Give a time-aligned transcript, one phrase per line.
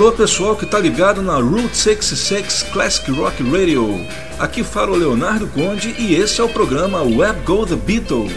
[0.00, 4.00] Alô pessoal que tá ligado na Route 66 Classic Rock Radio.
[4.38, 8.32] Aqui fala o Leonardo Conde e esse é o programa Web Go The Beatles.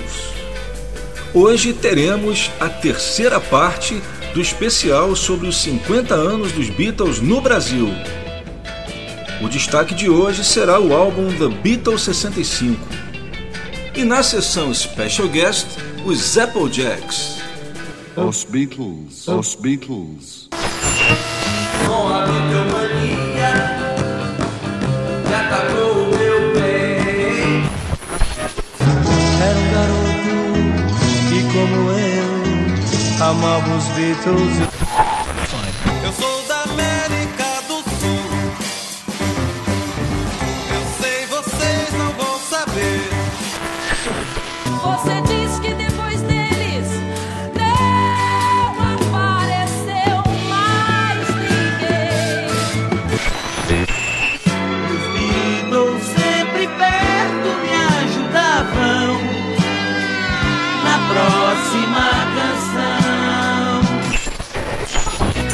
[1.34, 4.02] Hoje teremos a terceira parte
[4.34, 7.88] do especial sobre os 50 anos dos Beatles no Brasil.
[9.42, 12.78] O destaque de hoje será o álbum The Beatles 65.
[13.95, 15.68] E na sessão Special Guest,
[16.06, 17.38] os Applejacks.
[18.18, 20.50] Os Beatles, os Beatles.
[33.44, 33.59] Ama
[33.97, 35.12] Beatles.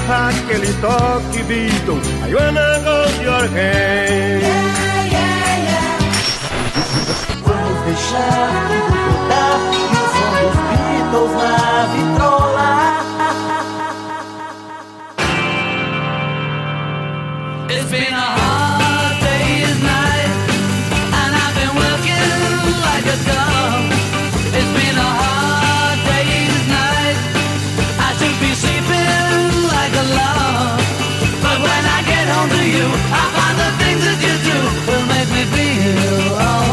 [0.09, 5.97] aquele toque Beatles I wanna hold your hand yeah, yeah, yeah.
[7.45, 11.78] Vamos deixar de mudar E o som dos Beatles lá
[30.17, 30.79] love.
[31.43, 32.87] But when I get home to you,
[33.21, 34.57] I find the things that you do
[34.89, 36.68] will make me feel alright.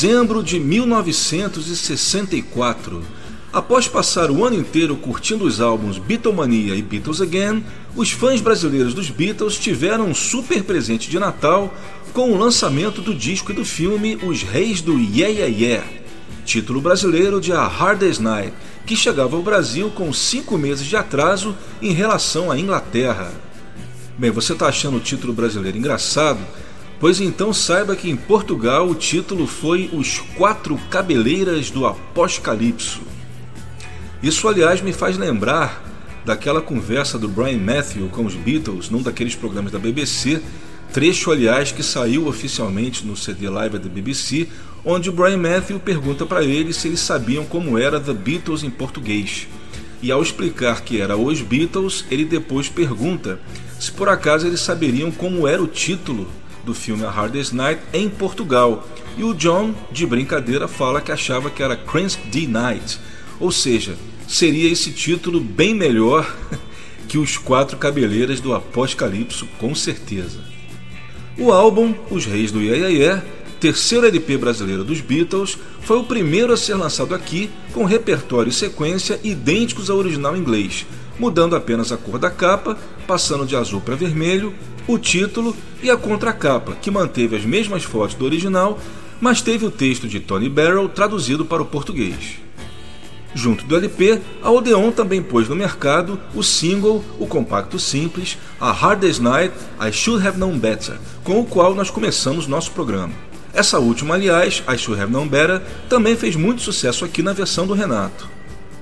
[0.00, 3.02] Dezembro de 1964.
[3.52, 7.62] Após passar o ano inteiro curtindo os álbuns Beatlemania e Beatles Again,
[7.94, 11.74] os fãs brasileiros dos Beatles tiveram um super presente de Natal
[12.14, 15.86] com o lançamento do disco e do filme Os Reis do Yeah Yeah Yeah,
[16.46, 18.54] título brasileiro de A Hardest Night,
[18.86, 23.30] que chegava ao Brasil com cinco meses de atraso em relação à Inglaterra.
[24.16, 26.40] Bem, você está achando o título brasileiro engraçado?
[27.00, 33.00] Pois então saiba que em Portugal o título foi Os Quatro Cabeleiras do Apocalipso.
[34.22, 35.82] Isso, aliás, me faz lembrar
[36.26, 40.42] daquela conversa do Brian Matthew com os Beatles num daqueles programas da BBC,
[40.92, 44.46] trecho, aliás, que saiu oficialmente no CD Live da BBC,
[44.84, 48.68] onde o Brian Matthew pergunta para eles se eles sabiam como era The Beatles em
[48.68, 49.48] português.
[50.02, 53.40] E ao explicar que era Os Beatles, ele depois pergunta
[53.78, 56.28] se por acaso eles saberiam como era o título
[56.70, 58.86] do filme A Hardest Night em Portugal.
[59.18, 62.46] E o John, de brincadeira, fala que achava que era Cranston D.
[62.46, 63.00] Night,
[63.40, 63.96] ou seja,
[64.28, 66.32] seria esse título bem melhor
[67.08, 70.38] que os Quatro Cabeleiras do Apocalipse, com certeza.
[71.36, 73.20] O álbum Os Reis do Iê,
[73.58, 78.54] terceiro LP brasileiro dos Beatles, foi o primeiro a ser lançado aqui com repertório e
[78.54, 80.86] sequência idênticos ao original inglês,
[81.18, 84.54] mudando apenas a cor da capa, passando de azul para vermelho,
[84.86, 88.78] o título e a contracapa, que manteve as mesmas fotos do original,
[89.20, 92.38] mas teve o texto de Tony Barrow traduzido para o português.
[93.34, 98.72] Junto do LP, a Odeon também pôs no mercado o single, o compacto simples, A
[98.72, 103.14] Hardest Night, I Should Have Known Better, com o qual nós começamos nosso programa.
[103.52, 107.66] Essa última, aliás, I Should Have Known Better, também fez muito sucesso aqui na versão
[107.66, 108.39] do Renato.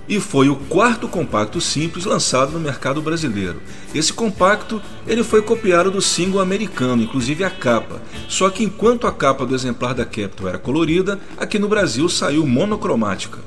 [0.08, 3.60] E foi o quarto compacto simples lançado no mercado brasileiro.
[3.94, 8.00] Esse compacto ele foi copiado do single americano, inclusive a capa.
[8.26, 12.46] Só que enquanto a capa do exemplar da Capitol era colorida, aqui no Brasil saiu
[12.46, 13.38] monocromática.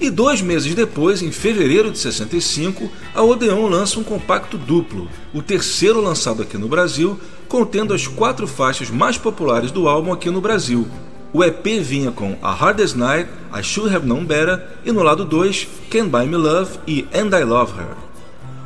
[0.00, 5.40] E dois meses depois, em fevereiro de 65, a Odeon lança um compacto duplo, o
[5.40, 10.40] terceiro lançado aqui no Brasil, contendo as quatro faixas mais populares do álbum aqui no
[10.40, 10.88] Brasil.
[11.32, 15.24] O EP vinha com A Hardest Night, I Should Have Known Better e no lado
[15.24, 17.96] 2, Can Buy Me Love e And I Love Her.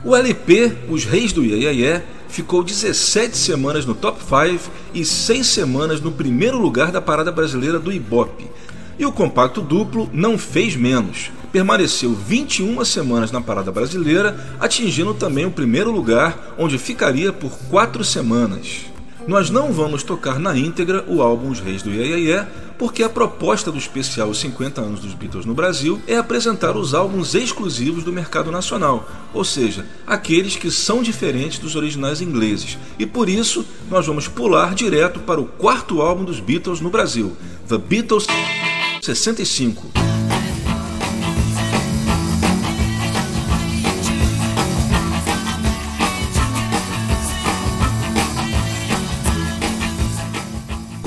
[0.04, 5.04] O LP, Os Reis do Yeah, yeah, yeah ficou 17 semanas no top 5 e
[5.04, 8.50] 6 semanas no primeiro lugar da parada brasileira do Ibope,
[8.99, 11.30] e o compacto duplo não fez menos.
[11.52, 18.04] Permaneceu 21 semanas na parada brasileira, atingindo também o primeiro lugar, onde ficaria por 4
[18.04, 18.87] semanas.
[19.26, 22.45] Nós não vamos tocar na íntegra o álbum Os Reis do Iê,
[22.78, 26.95] porque a proposta do especial Os 50 anos dos Beatles no Brasil é apresentar os
[26.95, 32.78] álbuns exclusivos do mercado nacional, ou seja, aqueles que são diferentes dos originais ingleses.
[33.00, 37.37] E por isso, nós vamos pular direto para o quarto álbum dos Beatles no Brasil,
[37.68, 38.26] The Beatles
[39.02, 40.05] 65.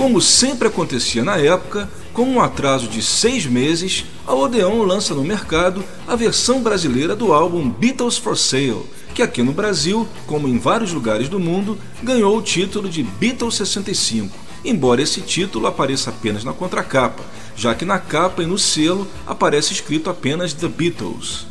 [0.09, 5.23] Como sempre acontecia na época, com um atraso de seis meses, a Odeon lança no
[5.23, 8.81] mercado a versão brasileira do álbum Beatles for Sale,
[9.13, 13.53] que aqui no Brasil, como em vários lugares do mundo, ganhou o título de Beatles
[13.53, 14.35] 65,
[14.65, 17.21] embora esse título apareça apenas na contracapa,
[17.55, 21.45] já que na capa e no selo aparece escrito apenas The Beatles.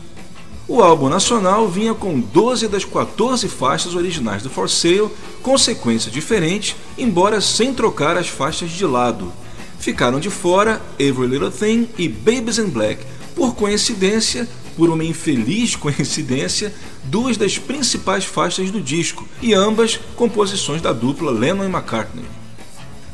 [0.68, 5.08] O álbum nacional vinha com 12 das 14 faixas originais do For Sale,
[5.42, 9.32] com sequência diferente, embora sem trocar as faixas de lado.
[9.78, 13.02] Ficaram de fora Every Little Thing e Babies in Black,
[13.34, 14.46] por coincidência,
[14.76, 21.30] por uma infeliz coincidência, duas das principais faixas do disco, e ambas composições da dupla
[21.30, 22.37] Lennon e McCartney.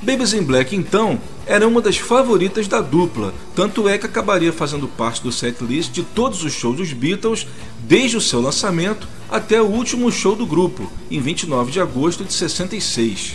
[0.04, 4.87] Babies in Black, então, era uma das favoritas da dupla, tanto é que acabaria fazendo
[4.87, 7.46] parte do setlist de todos os shows dos Beatles,
[7.80, 12.34] desde o seu lançamento até o último show do grupo, em 29 de agosto de
[12.34, 13.32] 66.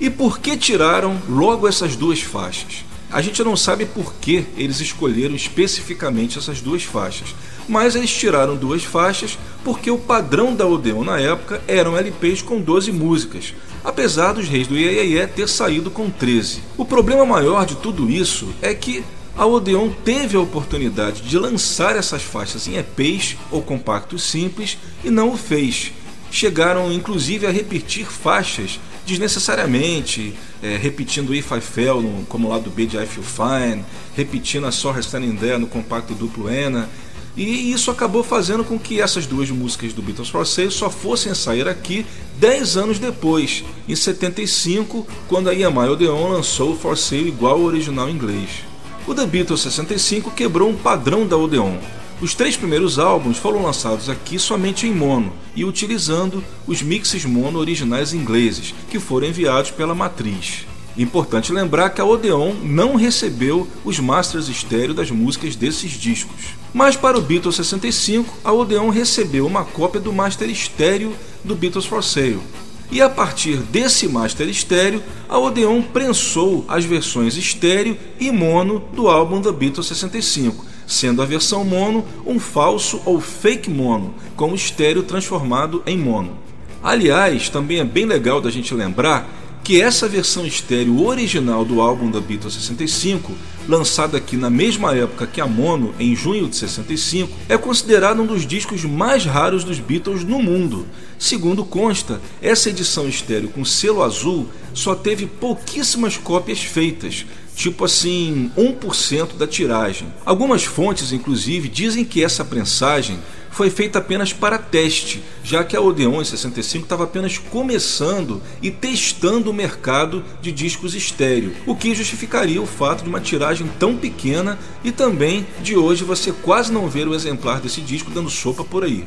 [0.00, 2.84] E por que tiraram logo essas duas faixas?
[3.10, 7.34] A gente não sabe por que eles escolheram especificamente essas duas faixas,
[7.66, 12.60] mas eles tiraram duas faixas porque o padrão da Odeon na época eram LPs com
[12.60, 16.60] 12 músicas, apesar dos Reis do Iê ter saído com 13.
[16.76, 19.02] O problema maior de tudo isso é que
[19.38, 25.10] a Odeon teve a oportunidade de lançar essas faixas em EPs ou compactos simples e
[25.10, 25.92] não o fez.
[26.30, 32.86] Chegaram inclusive a repetir faixas desnecessariamente, é, repetindo If I Fell no, como lado B
[32.86, 33.84] de I Feel Fine,
[34.16, 36.88] repetindo a Sorra Standing There no compacto duplo Ena.
[37.36, 41.32] E isso acabou fazendo com que essas duas músicas do Beatles for Sale só fossem
[41.34, 42.04] sair aqui
[42.38, 47.62] 10 anos depois, em 75, quando a EMI Odeon lançou o For Sale igual ao
[47.62, 48.64] original inglês.
[49.06, 51.78] O The Beatles 65 quebrou um padrão da Odeon.
[52.20, 57.60] Os três primeiros álbuns foram lançados aqui somente em mono e utilizando os mixes mono
[57.60, 60.66] originais ingleses, que foram enviados pela matriz.
[60.96, 66.56] Importante lembrar que a Odeon não recebeu os masters estéreo das músicas desses discos.
[66.74, 71.86] Mas para o Beatles 65, a Odeon recebeu uma cópia do master estéreo do Beatles
[71.86, 72.40] for Sale.
[72.90, 79.08] E a partir desse master estéreo, a Odeon prensou as versões estéreo e mono do
[79.08, 84.54] álbum The Beatles 65, sendo a versão mono um falso ou fake mono, com o
[84.54, 86.38] estéreo transformado em mono.
[86.82, 89.28] Aliás, também é bem legal da gente lembrar
[89.62, 93.34] que essa versão estéreo original do álbum da Beatles 65,
[93.68, 98.24] lançada aqui na mesma época que a Mono, em junho de 65, é considerada um
[98.24, 100.86] dos discos mais raros dos Beatles no mundo.
[101.18, 108.52] Segundo consta, essa edição estéreo com selo azul só teve pouquíssimas cópias feitas, tipo assim,
[108.56, 110.06] 1% da tiragem.
[110.24, 113.18] Algumas fontes, inclusive, dizem que essa prensagem
[113.50, 118.70] foi feita apenas para teste, já que a Odeon em 65 estava apenas começando e
[118.70, 123.96] testando o mercado de discos estéreo, o que justificaria o fato de uma tiragem tão
[123.96, 128.62] pequena e também de hoje você quase não ver o exemplar desse disco dando sopa
[128.62, 129.04] por aí.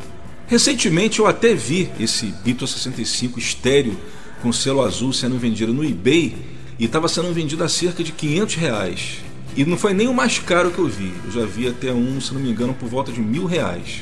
[0.51, 3.97] Recentemente eu até vi esse Beatles 65 estéreo
[4.41, 6.35] com selo azul sendo vendido no eBay
[6.77, 9.19] e estava sendo vendido a cerca de 500 reais.
[9.55, 12.19] E não foi nem o mais caro que eu vi, eu já vi até um,
[12.19, 14.01] se não me engano, por volta de mil reais.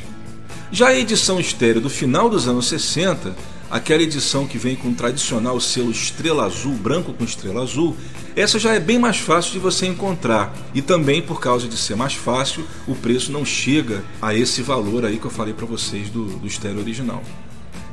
[0.71, 3.35] Já a edição estéreo do final dos anos 60,
[3.69, 7.95] aquela edição que vem com o tradicional selo estrela azul, branco com estrela azul,
[8.35, 10.55] essa já é bem mais fácil de você encontrar.
[10.73, 15.05] E também por causa de ser mais fácil, o preço não chega a esse valor
[15.05, 17.23] aí que eu falei para vocês do, do estéreo original.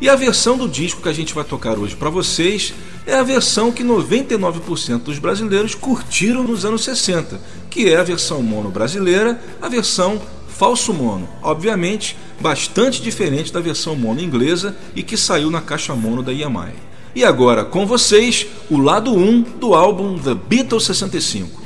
[0.01, 2.75] E a versão do disco que a gente vai tocar hoje para vocês
[3.07, 7.41] é a versão que 99% dos brasileiros curtiram nos anos 60,
[7.71, 10.21] que é a versão mono brasileira, a versão
[10.59, 16.23] falso mono, obviamente bastante diferente da versão mono inglesa e que saiu na caixa mono
[16.23, 16.73] da EMI.
[17.15, 21.65] E agora com vocês, o lado 1 do álbum The Beatles 65.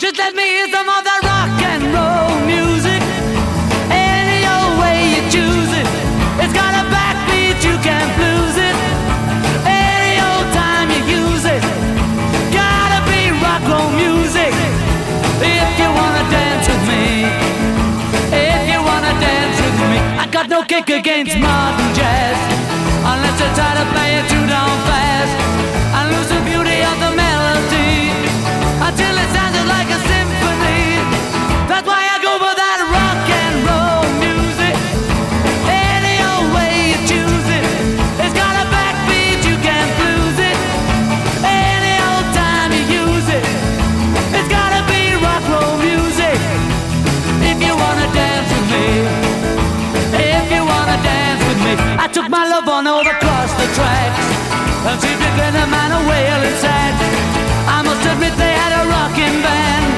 [0.00, 1.07] Just let me hear some of
[20.58, 22.38] no kick against modern jazz.
[23.04, 25.57] Unless you try to play it too down fast.
[52.64, 54.26] My over across the tracks.
[54.86, 56.94] And see if you a man a wailing sad.
[57.68, 59.97] I must admit they had a rocking band.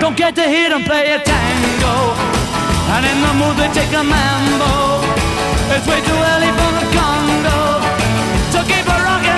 [0.00, 1.94] Don't get to hear them play a tango.
[2.90, 4.98] And in the mood they take a mambo.
[5.70, 7.78] It's way too early for the Congo.
[8.50, 9.29] So keep a rockin'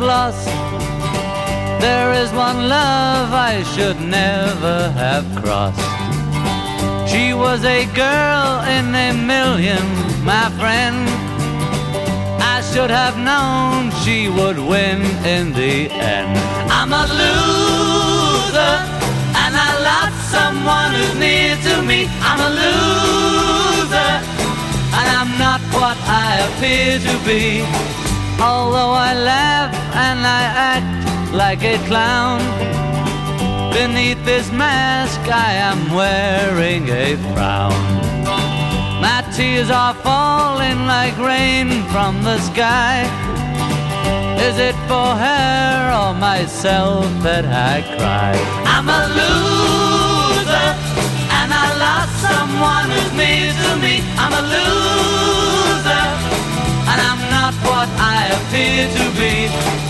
[0.00, 0.46] lost,
[1.80, 5.80] there is one love I should never have crossed.
[7.10, 9.82] She was a girl in a million,
[10.24, 11.08] my friend.
[12.40, 16.38] I should have known she would win in the end.
[16.70, 18.74] I'm a loser,
[19.42, 22.08] and I lost someone who's near to me.
[22.20, 24.12] I'm a loser,
[24.98, 27.79] and I'm not what I appear to be.
[30.20, 30.44] And I
[30.76, 32.42] act like a clown,
[33.72, 37.80] beneath this mask I am wearing a frown.
[39.00, 43.08] My tears are falling like rain from the sky.
[44.44, 48.36] Is it for her or myself that I cry?
[48.68, 50.68] I'm a loser,
[51.40, 54.04] and I lost someone who's near to me.
[54.20, 56.04] I'm a loser,
[56.92, 59.89] and I'm not what I appear to be.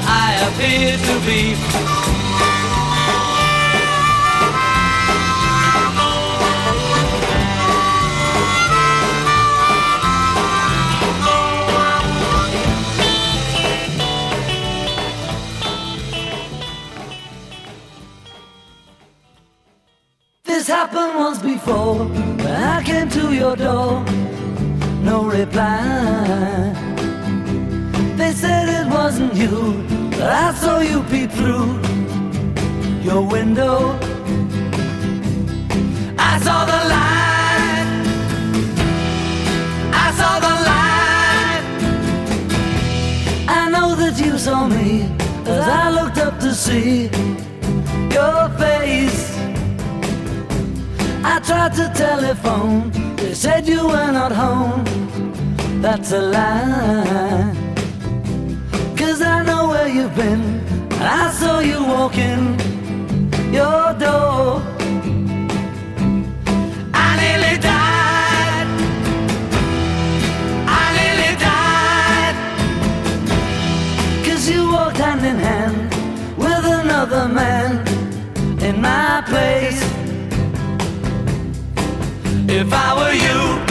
[0.31, 1.41] I appear to be.
[20.45, 22.07] This happened once before
[22.47, 24.03] I came to your door.
[25.03, 26.71] No reply.
[28.15, 29.83] They said it wasn't you,
[30.23, 31.79] I saw you peep through
[33.01, 33.97] your window.
[36.15, 37.89] I saw the light.
[39.91, 41.63] I saw the light.
[43.47, 45.09] I know that you saw me
[45.47, 47.09] as I looked up to see
[48.13, 49.35] your face.
[51.23, 54.83] I tried to telephone, they said you were not home.
[55.81, 57.60] That's a lie.
[59.81, 60.41] Where you've been.
[60.99, 62.43] And I saw you walking
[63.51, 64.61] your door.
[66.93, 68.67] I nearly died.
[70.81, 72.35] I nearly died.
[74.23, 75.77] Cause you walked hand in hand
[76.37, 77.69] with another man
[78.61, 79.81] in my place.
[82.47, 83.70] If I were you,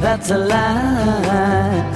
[0.00, 1.92] That's a lie.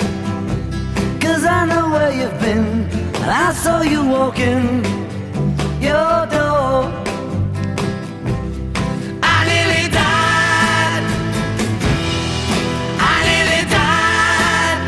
[1.21, 2.89] Cause I know where you've been,
[3.23, 4.85] and I saw you walking
[5.81, 6.91] your door.
[9.23, 11.05] I nearly died.
[12.99, 14.81] I nearly died.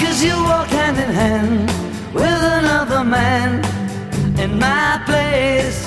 [0.00, 1.70] Cause you walked hand in hand
[2.12, 3.64] with another man
[4.38, 5.85] in my place.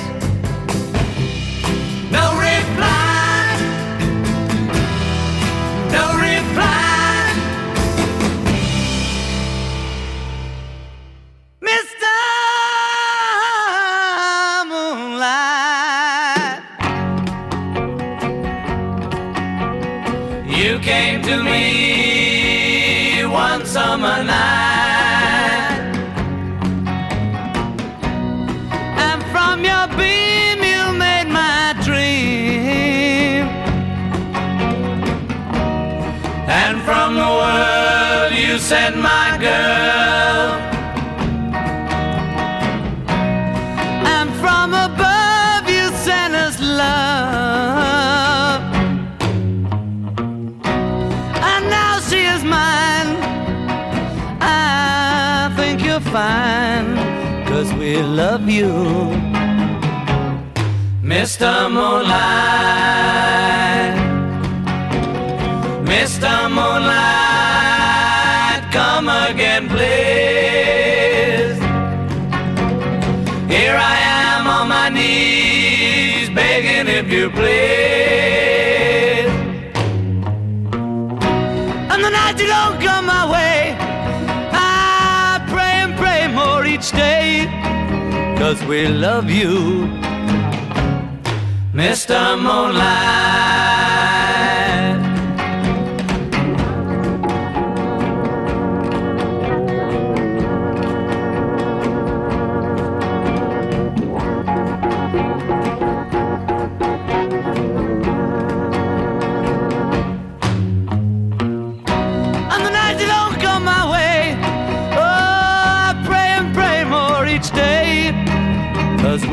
[58.60, 58.76] You.
[61.14, 61.50] Mr.
[61.76, 62.20] Moonlight.
[65.94, 66.32] Mr.
[66.58, 67.02] Moonlight,
[68.78, 71.58] come again, please.
[73.56, 77.59] Here I am on my knees, begging if you please.
[88.70, 89.88] We love you,
[91.74, 92.40] Mr.
[92.40, 93.59] Moonlight.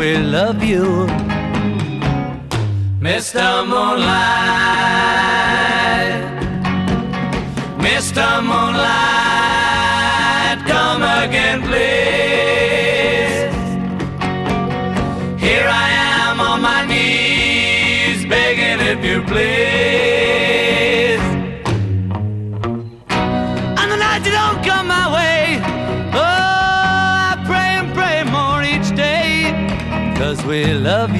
[0.06, 1.06] We love you,
[3.00, 3.66] Mr.
[3.66, 4.35] Moonlight.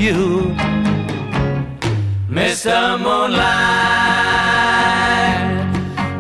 [0.07, 0.55] You,
[2.31, 2.97] Mr.
[3.05, 3.57] Moonlight.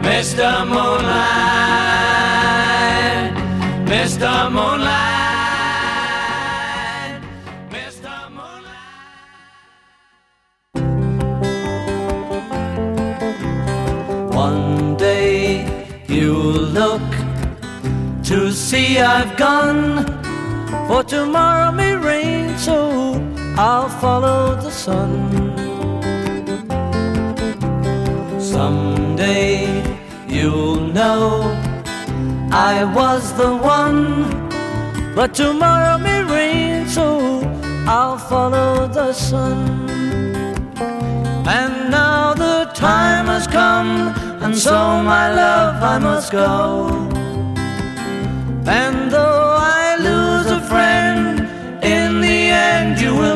[0.02, 0.66] Mr.
[0.66, 1.46] Moonlight.
[3.94, 4.32] Mr.
[4.56, 5.06] Moonlight.
[14.34, 15.64] One day
[16.08, 17.08] you'll look
[18.24, 20.04] to see I've gone,
[20.88, 23.05] for tomorrow may rain, so
[23.58, 25.10] I'll follow the sun.
[28.38, 29.82] Someday
[30.28, 31.40] you'll know
[32.52, 34.28] I was the one,
[35.14, 37.40] but tomorrow may rain, so
[37.88, 39.88] I'll follow the sun.
[41.48, 46.88] And now the time has come, and so my love I must go.
[48.66, 51.48] And though I lose a friend,
[51.82, 52.38] in the
[52.72, 53.35] end you will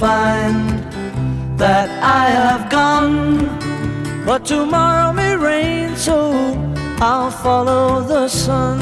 [0.00, 0.80] find
[1.58, 3.44] that I have gone.
[4.24, 6.16] But tomorrow may rain, so
[7.02, 8.78] I'll follow the sun.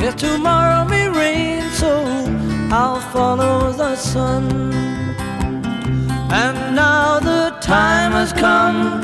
[0.00, 1.90] Yes, tomorrow may rain, so
[2.70, 4.44] I'll follow the sun.
[6.30, 9.03] And now the time has come,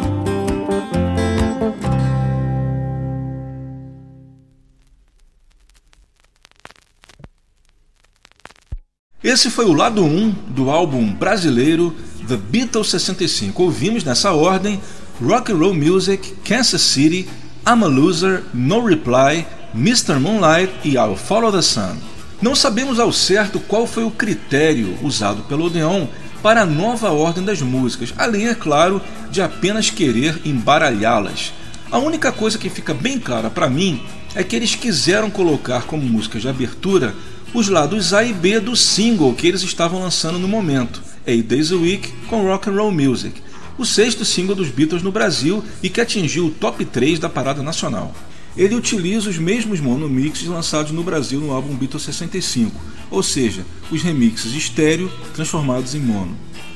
[9.31, 11.95] Esse foi o lado 1 do álbum brasileiro
[12.27, 13.63] The Beatles 65.
[13.63, 14.81] Ouvimos nessa ordem
[15.25, 17.29] Rock and Roll Music, Kansas City,
[17.65, 20.19] I'm a Loser, No Reply, Mr.
[20.19, 21.95] Moonlight e I'll Follow the Sun.
[22.41, 26.07] Não sabemos ao certo qual foi o critério usado pelo Odeon
[26.43, 31.53] para a nova ordem das músicas, além, é claro, de apenas querer embaralhá-las.
[31.89, 34.03] A única coisa que fica bem clara para mim
[34.35, 37.15] é que eles quiseram colocar como músicas de abertura
[37.53, 41.71] os lados A e B do single que eles estavam lançando no momento, Eight Days
[41.71, 43.41] a Week com Rock and Roll Music,
[43.77, 47.61] o sexto single dos Beatles no Brasil e que atingiu o top 3 da parada
[47.61, 48.13] nacional.
[48.55, 54.01] Ele utiliza os mesmos monomixes lançados no Brasil no álbum Beatles 65, ou seja, os
[54.01, 56.35] remixes estéreo transformados em mono.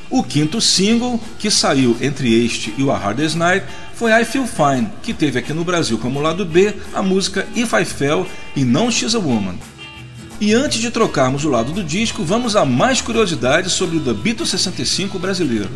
[0.09, 4.45] O quinto single, que saiu entre este e o A Hardest Night, foi I Feel
[4.45, 8.63] Fine, que teve aqui no Brasil como lado B a música If I Fell e
[8.63, 9.55] não She's a Woman.
[10.39, 14.13] E antes de trocarmos o lado do disco, vamos a mais curiosidades sobre o The
[14.13, 15.69] Beatles 65 brasileiro.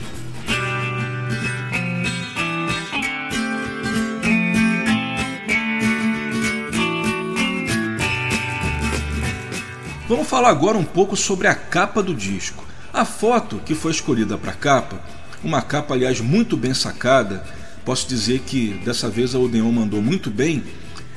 [10.10, 12.66] Vamos falar agora um pouco sobre a capa do disco.
[12.92, 15.02] A foto que foi escolhida para a capa,
[15.42, 17.46] uma capa aliás muito bem sacada,
[17.86, 20.64] posso dizer que dessa vez a Odeon mandou muito bem,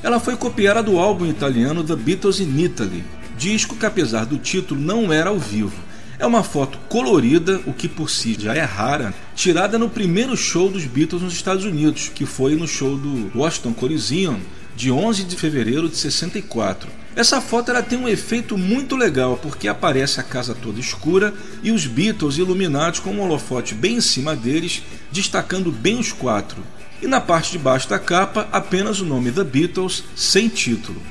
[0.00, 3.02] ela foi copiada do álbum italiano The Beatles in Italy,
[3.36, 5.92] disco que apesar do título não era ao vivo.
[6.18, 10.70] É uma foto colorida, o que por si já é rara, tirada no primeiro show
[10.70, 14.38] dos Beatles nos Estados Unidos, que foi no show do Washington Coliseum,
[14.76, 16.88] de 11 de fevereiro de 64.
[17.14, 21.70] Essa foto ela tem um efeito muito legal porque aparece a casa toda escura e
[21.70, 26.62] os Beatles iluminados com um holofote bem em cima deles, destacando bem os quatro.
[27.02, 31.02] E na parte de baixo da capa apenas o nome The Beatles sem título.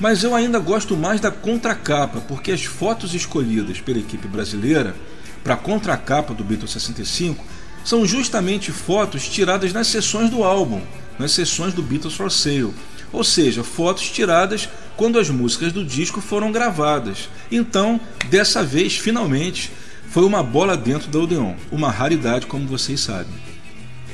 [0.00, 4.96] Mas eu ainda gosto mais da contracapa porque as fotos escolhidas pela equipe brasileira
[5.44, 7.44] para a contracapa do Beatles 65
[7.84, 10.80] são justamente fotos tiradas nas sessões do álbum,
[11.18, 12.74] nas sessões do Beatles for Sale
[13.12, 17.28] ou seja, fotos tiradas quando as músicas do disco foram gravadas.
[17.50, 19.72] Então, dessa vez, finalmente,
[20.08, 23.32] foi uma bola dentro da Odeon, uma raridade, como vocês sabem.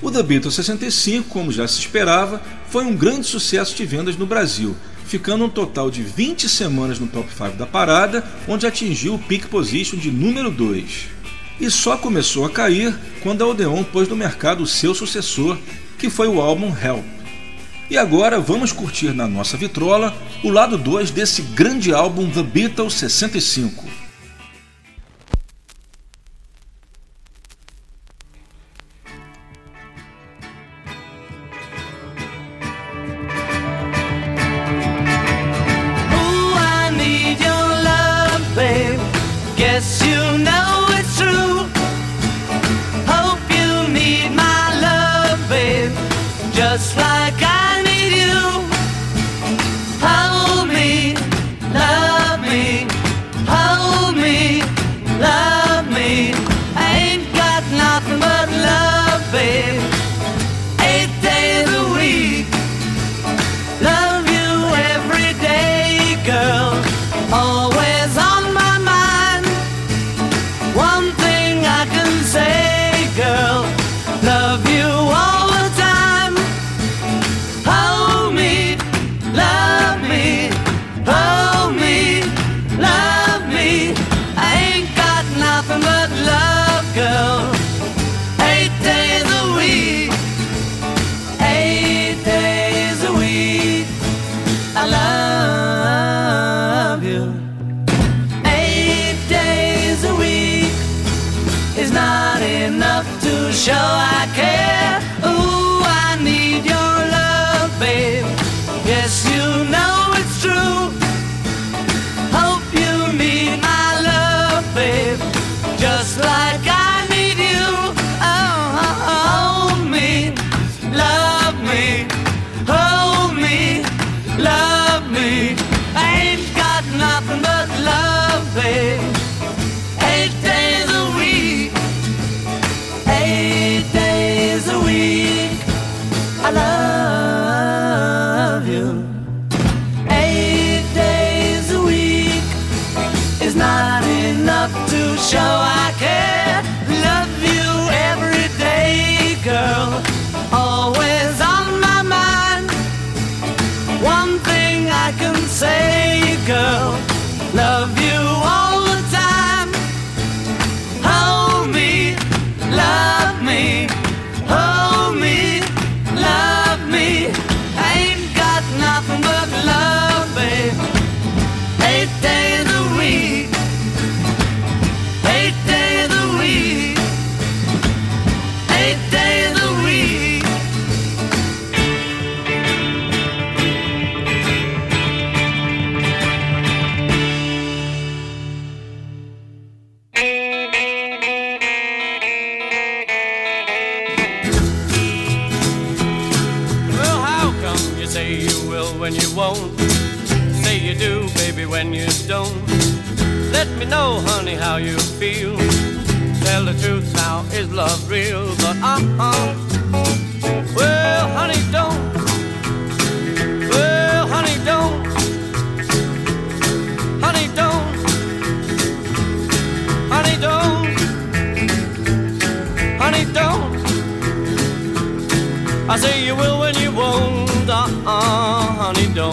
[0.03, 4.27] O The Beatles 65, como já se esperava, foi um grande sucesso de vendas no
[4.27, 9.19] Brasil, ficando um total de 20 semanas no top 5 da parada, onde atingiu o
[9.19, 11.07] peak position de número 2.
[11.61, 15.57] E só começou a cair quando a Odeon pôs no mercado o seu sucessor,
[15.99, 17.05] que foi o álbum Help.
[17.89, 22.95] E agora vamos curtir na nossa vitrola o lado 2 desse grande álbum The Beatles
[22.95, 24.06] 65.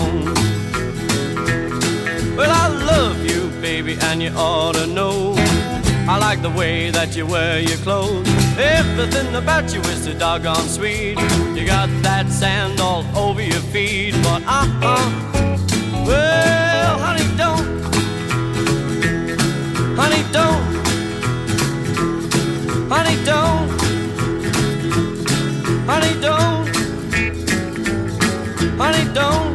[0.03, 0.25] Don't.
[2.35, 5.35] Well, I love you, baby, and you ought to know.
[6.07, 8.27] I like the way that you wear your clothes.
[8.57, 11.17] Everything about you is so doggone sweet.
[11.55, 15.09] You got that sand all over your feet, but uh-uh.
[16.05, 17.65] Well, honey, don't.
[19.95, 20.63] Honey, don't.
[22.91, 23.69] Honey, don't.
[25.87, 26.67] Honey, don't.
[28.77, 29.52] Honey, don't.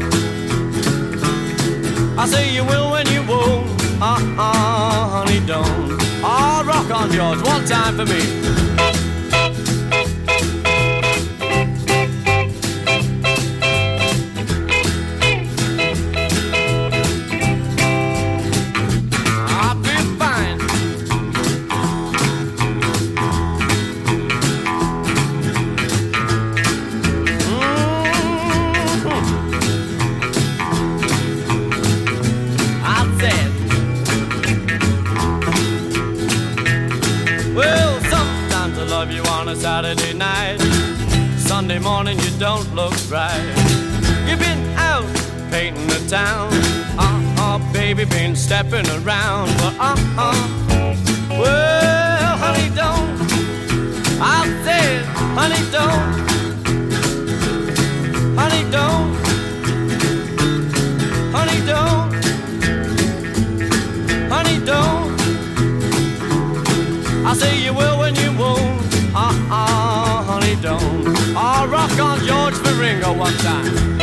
[2.30, 3.66] Say you will when you won't.
[4.00, 5.96] Uh-uh, honey, don't.
[6.22, 8.67] Oh, rock on, George, one time for me.
[39.78, 40.58] Saturday night.
[41.38, 43.46] Sunday morning you don't look right.
[44.26, 45.06] You've been out
[45.52, 46.50] painting the town.
[46.98, 49.46] Uh-uh, baby, been stepping around.
[49.58, 50.34] But uh-uh,
[51.30, 53.20] well, honey, don't.
[54.20, 55.04] I said,
[55.38, 56.26] honey, don't.
[58.36, 59.14] Honey, don't.
[61.36, 62.10] Honey, don't.
[64.28, 65.20] Honey, don't.
[67.24, 67.97] I say you will.
[69.50, 71.16] Honey, don't.
[71.36, 73.97] I'll rock on George for Ringo one time.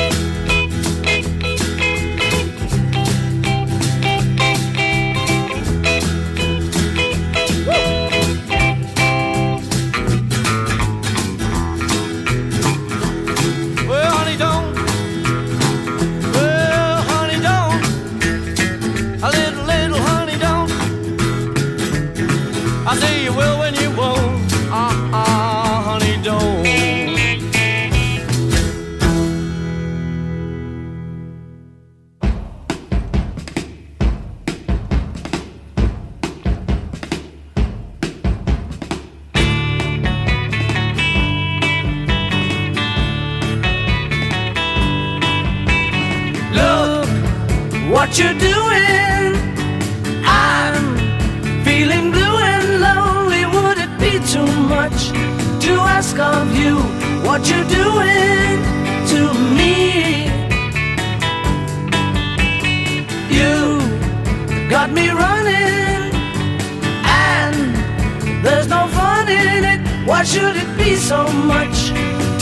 [71.16, 71.24] So
[71.56, 71.78] much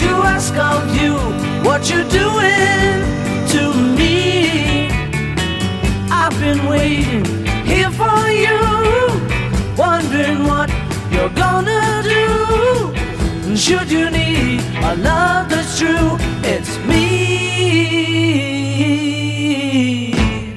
[0.01, 1.13] to ask of you
[1.67, 2.97] what you're doing
[3.53, 3.61] to
[3.97, 4.15] me?
[6.21, 7.26] I've been waiting
[7.71, 8.59] here for you,
[9.86, 10.69] wondering what
[11.13, 11.84] you're gonna
[12.15, 12.26] do.
[13.63, 16.09] Should you need a love that's true,
[16.53, 17.05] it's me.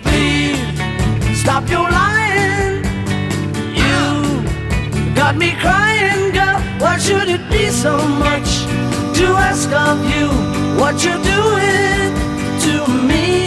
[0.05, 2.75] Please stop your lying.
[3.83, 4.01] You
[5.21, 6.59] got me crying, girl.
[6.83, 7.36] Why should it
[7.71, 8.65] so much
[9.19, 10.29] to ask of you
[10.81, 12.15] what you're doing
[12.61, 13.46] to me?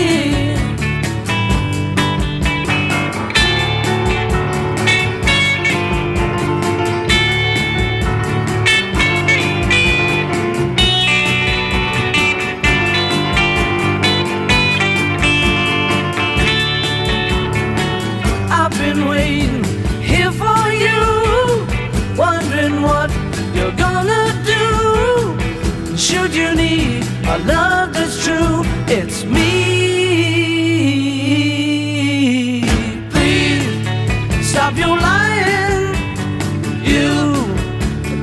[28.91, 29.49] It's me.
[33.11, 35.93] Please stop your lying.
[36.83, 37.45] You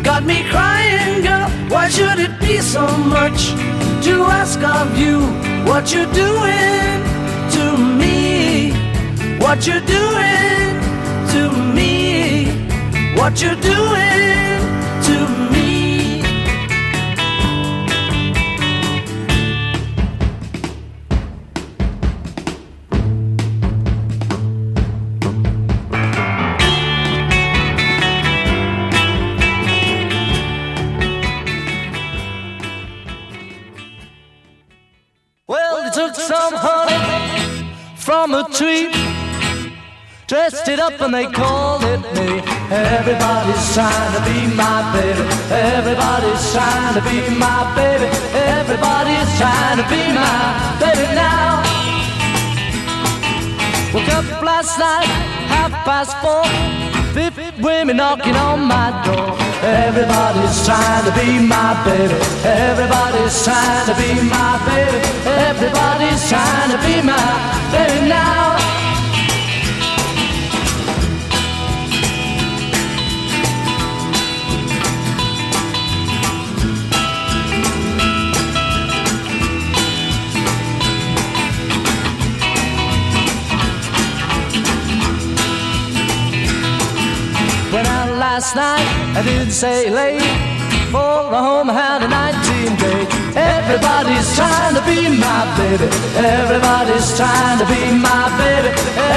[0.02, 1.48] got me crying, girl.
[1.68, 2.84] Why should it be so
[3.16, 3.54] much
[4.06, 5.20] to ask of you
[5.70, 7.04] what you're doing
[7.54, 8.72] to me?
[9.38, 10.80] What you're doing
[11.32, 12.46] to me?
[13.16, 14.45] What you're doing
[40.66, 42.42] dressed it up and they called it me.
[42.70, 45.22] Everybody's trying to be my baby.
[45.50, 48.08] Everybody's trying to be my baby.
[48.34, 50.38] Everybody's trying to be my
[50.80, 51.62] baby now.
[53.94, 55.08] Woke up last night,
[55.54, 56.44] half past four.
[57.14, 59.32] Fifty women knocking on my door.
[59.62, 62.18] Everybody's trying to be my baby.
[62.44, 64.98] Everybody's trying to be my baby.
[65.48, 67.26] Everybody's trying to be my
[67.72, 68.55] baby now.
[88.36, 90.20] Last night, I didn't say late.
[90.92, 93.08] For the home had a 19 date.
[93.32, 95.88] Everybody's trying to be my baby.
[96.20, 98.70] Everybody's trying to be my baby.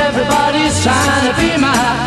[0.07, 1.98] Everybody's trying to be my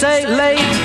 [0.00, 0.76] say late.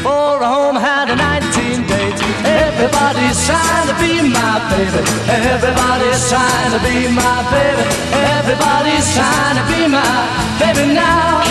[0.00, 2.20] For a home had a 19 date.
[2.64, 5.04] Everybody's trying to be my baby.
[5.28, 7.84] Everybody's trying to be my baby.
[8.32, 10.16] Everybody's trying to be my
[10.56, 11.44] baby now.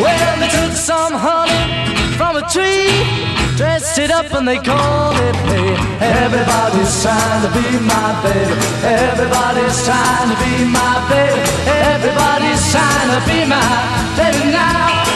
[0.00, 1.60] Well, they took some honey
[2.16, 2.88] from a tree,
[3.60, 5.62] dressed it up and they called it me.
[6.00, 8.56] Everybody's trying to be my baby.
[9.04, 11.44] Everybody's trying to be my baby.
[11.92, 13.68] Everybody's trying to be my
[14.16, 15.15] baby now.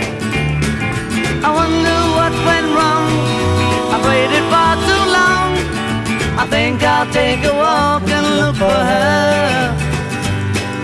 [6.51, 9.81] Think I'll take a walk and look for her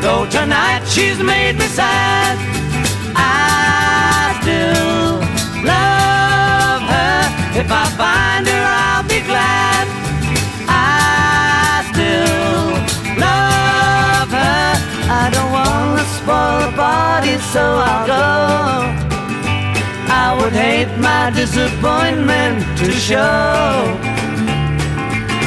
[0.02, 2.38] Though tonight she's made me sad.
[3.14, 5.20] I still
[5.66, 7.20] love her.
[7.60, 9.86] If I find her, I'll be glad.
[10.70, 12.70] I still
[13.20, 14.70] love her.
[15.22, 18.28] I don't wanna spoil the party, so I'll go.
[20.24, 24.17] I would hate my disappointment to show.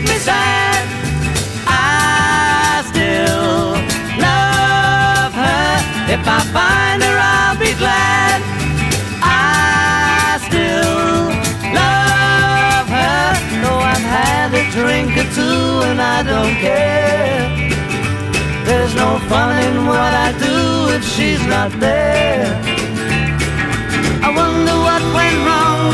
[0.00, 0.86] Made me sad,
[1.66, 3.74] I still
[4.26, 5.70] love her.
[6.14, 8.38] If I find her, I'll be glad.
[9.22, 11.34] I still
[11.74, 13.26] love her.
[13.62, 17.42] Though I've had a drink or two and I don't care.
[18.66, 22.46] There's no fun in what I do if she's not there.
[24.22, 25.90] I wonder what went wrong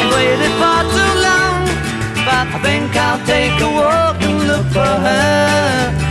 [0.00, 0.91] and waited for
[2.62, 6.01] think I'll take a walk and look for her.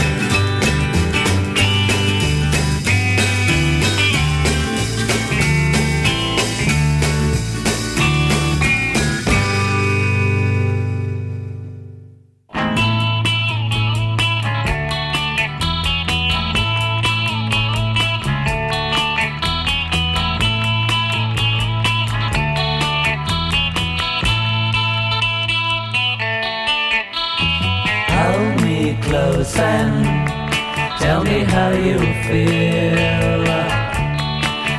[31.42, 33.46] Me how you feel.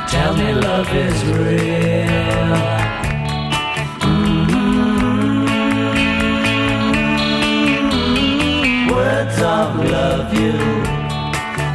[0.09, 2.57] Tell me love is real.
[4.01, 4.41] Mm.
[8.91, 10.57] Words of love you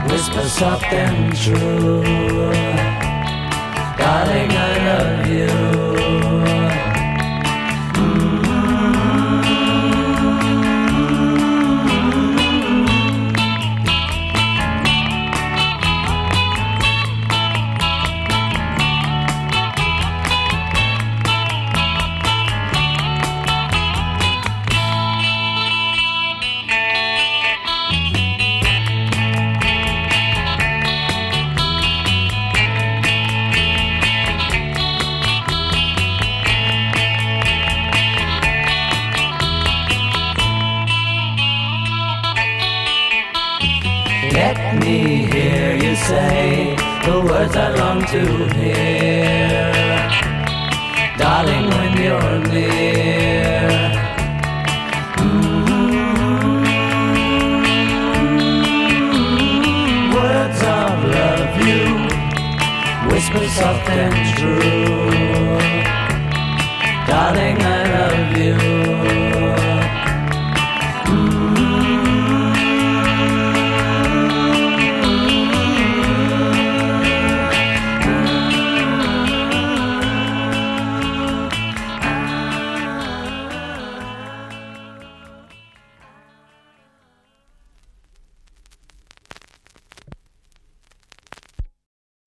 [0.09, 2.03] whisper soft and true.
[3.97, 5.76] Darling, I love you.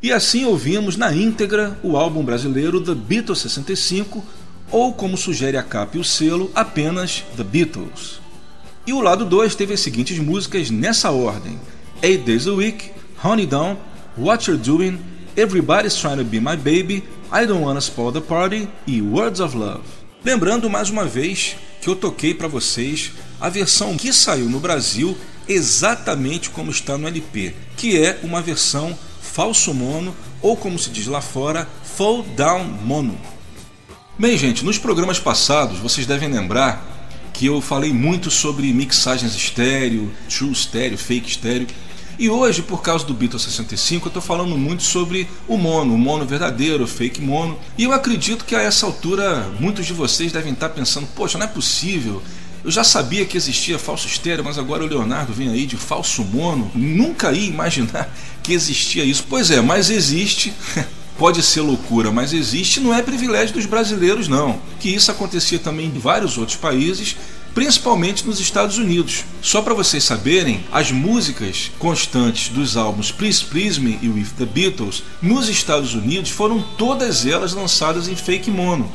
[0.02, 4.24] E assim ouvimos na íntegra o álbum brasileiro The Beatles 65,
[4.70, 8.18] ou como sugere a capa e o selo, apenas The Beatles.
[8.86, 11.60] E o lado 2 teve as seguintes músicas nessa ordem:
[12.02, 12.90] Eight Days a Week,
[13.22, 13.76] Honey Down,
[14.16, 14.98] What You're Doing,
[15.36, 19.54] Everybody's Trying to Be My Baby, I Don't Wanna Spoil the Party e Words of
[19.54, 19.82] Love.
[20.24, 25.16] Lembrando mais uma vez que eu toquei para vocês a versão que saiu no Brasil
[25.46, 28.96] exatamente como está no LP, que é uma versão
[29.40, 31.66] falso mono ou como se diz lá fora,
[31.96, 33.18] fall down mono.
[34.18, 36.84] Bem, gente, nos programas passados vocês devem lembrar
[37.32, 41.66] que eu falei muito sobre mixagens estéreo, true estéreo, fake estéreo.
[42.18, 45.98] E hoje, por causa do Beatles 65, eu estou falando muito sobre o mono, o
[45.98, 47.58] mono verdadeiro, o fake mono.
[47.78, 51.46] E eu acredito que a essa altura muitos de vocês devem estar pensando: poxa, não
[51.46, 52.22] é possível.
[52.64, 56.22] Eu já sabia que existia falso estéreo, mas agora o Leonardo vem aí de falso
[56.22, 56.70] mono.
[56.74, 59.24] Nunca ia imaginar que existia isso.
[59.28, 60.52] Pois é, mas existe.
[61.18, 64.58] Pode ser loucura, mas existe, não é privilégio dos brasileiros, não.
[64.78, 67.14] Que isso acontecia também em vários outros países
[67.54, 69.24] principalmente nos Estados Unidos.
[69.42, 74.46] Só para vocês saberem, as músicas constantes dos álbuns Please Please Me e With the
[74.46, 78.90] Beatles nos Estados Unidos foram todas elas lançadas em fake mono.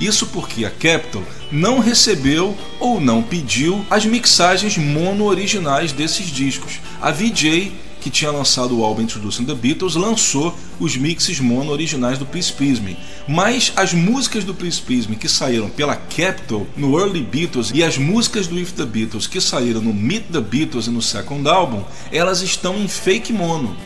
[0.00, 1.22] Isso porque a Capitol
[1.52, 6.80] não recebeu ou não pediu as mixagens mono originais desses discos.
[7.00, 12.18] A VJ que tinha lançado o álbum Introducing the Beatles, lançou os mixes mono originais
[12.18, 12.96] do Please Me.
[13.28, 17.98] Mas as músicas do Please Me que saíram pela Capitol no Early Beatles e as
[17.98, 21.84] músicas do With the Beatles que saíram no Meet the Beatles e no Second Album,
[22.10, 23.76] elas estão em fake mono.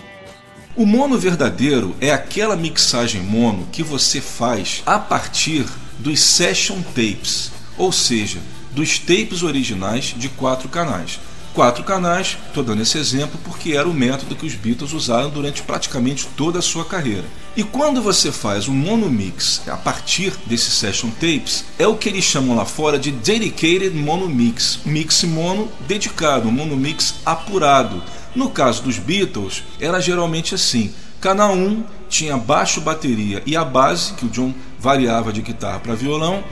[0.77, 5.65] O mono verdadeiro é aquela mixagem mono que você faz a partir
[5.99, 8.41] dos session tapes, ou seja,
[8.73, 11.19] dos tapes originais de quatro canais
[11.55, 12.37] quatro canais.
[12.49, 16.59] Estou dando esse exemplo porque era o método que os Beatles usaram durante praticamente toda
[16.59, 17.25] a sua carreira.
[17.57, 22.09] E quando você faz um mono mix a partir desses session tapes, é o que
[22.09, 28.03] eles chamam lá fora de dedicated mono mix, mix mono dedicado, mono mix apurado.
[28.35, 34.15] No caso dos Beatles, era geralmente assim: canal 1 tinha baixo, bateria e a base,
[34.15, 34.53] que o John
[34.85, 36.45] variava de guitarra para violão.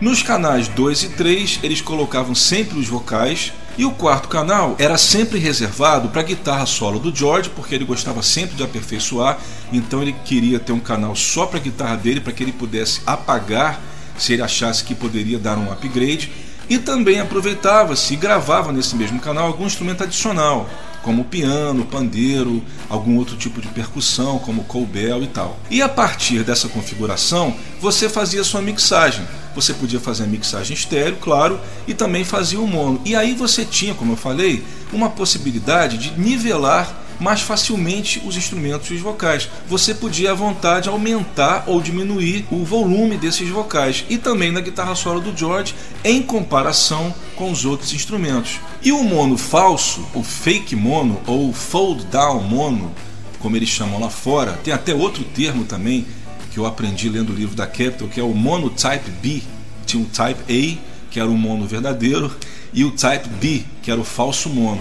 [0.00, 4.96] Nos canais 2 e 3, eles colocavam sempre os vocais, e o quarto canal era
[4.96, 9.38] sempre reservado para a guitarra solo do George, porque ele gostava sempre de aperfeiçoar,
[9.72, 13.00] então ele queria ter um canal só para a guitarra dele, para que ele pudesse
[13.04, 13.80] apagar
[14.16, 16.30] se ele achasse que poderia dar um upgrade.
[16.68, 20.70] E também aproveitava-se e gravava nesse mesmo canal algum instrumento adicional,
[21.02, 25.58] como piano, pandeiro, algum outro tipo de percussão, como cowbell e tal.
[25.70, 29.26] E a partir dessa configuração, você fazia sua mixagem.
[29.54, 33.00] Você podia fazer a mixagem estéreo, claro, e também fazia o mono.
[33.04, 38.90] E aí você tinha, como eu falei, uma possibilidade de nivelar mais facilmente os instrumentos
[38.90, 39.48] e os vocais.
[39.68, 44.94] Você podia à vontade aumentar ou diminuir o volume desses vocais e também na guitarra
[44.94, 48.58] solo do George em comparação com os outros instrumentos.
[48.82, 52.92] E o mono falso, o fake mono ou fold down mono,
[53.38, 56.06] como eles chamam lá fora, tem até outro termo também
[56.50, 59.42] que eu aprendi lendo o livro da Capitol, que é o mono type B.
[59.86, 62.34] Tinha o type A, que era o mono verdadeiro,
[62.72, 64.80] e o type B, que era o falso mono.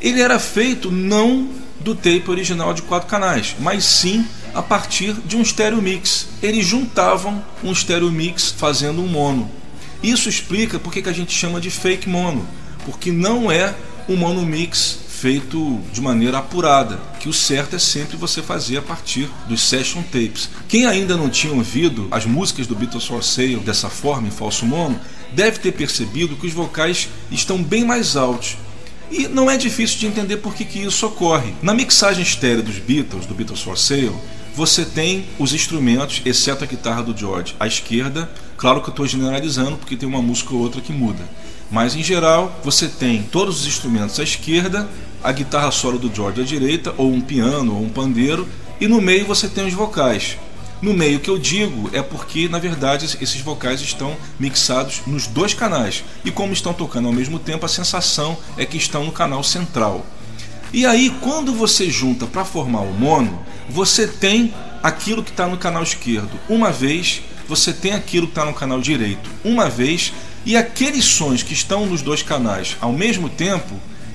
[0.00, 1.48] Ele era feito não
[1.80, 6.28] do tape original de quatro canais, mas sim a partir de um stereo mix.
[6.42, 9.50] Eles juntavam um stereo mix fazendo um mono.
[10.02, 12.46] Isso explica porque que a gente chama de fake mono,
[12.84, 13.74] porque não é
[14.08, 18.82] um mono mix feito de maneira apurada, que o certo é sempre você fazer a
[18.82, 20.48] partir dos session tapes.
[20.66, 24.64] Quem ainda não tinha ouvido as músicas do Beatles for Sale dessa forma, em falso
[24.64, 24.98] mono,
[25.34, 28.56] deve ter percebido que os vocais estão bem mais altos
[29.10, 31.54] e não é difícil de entender por que, que isso ocorre.
[31.62, 34.14] Na mixagem estéreo dos Beatles, do Beatles for Sale,
[34.54, 38.30] você tem os instrumentos, exceto a guitarra do George, à esquerda.
[38.56, 41.28] Claro que eu estou generalizando, porque tem uma música ou outra que muda.
[41.70, 44.88] Mas em geral, você tem todos os instrumentos à esquerda,
[45.22, 48.48] a guitarra solo do George à direita, ou um piano, ou um pandeiro,
[48.80, 50.36] e no meio você tem os vocais.
[50.82, 55.52] No meio que eu digo é porque, na verdade, esses vocais estão mixados nos dois
[55.52, 56.02] canais.
[56.24, 60.06] E como estão tocando ao mesmo tempo, a sensação é que estão no canal central.
[60.72, 65.58] E aí, quando você junta para formar o mono, você tem aquilo que está no
[65.58, 70.12] canal esquerdo uma vez, você tem aquilo que está no canal direito uma vez,
[70.46, 73.74] e aqueles sons que estão nos dois canais ao mesmo tempo,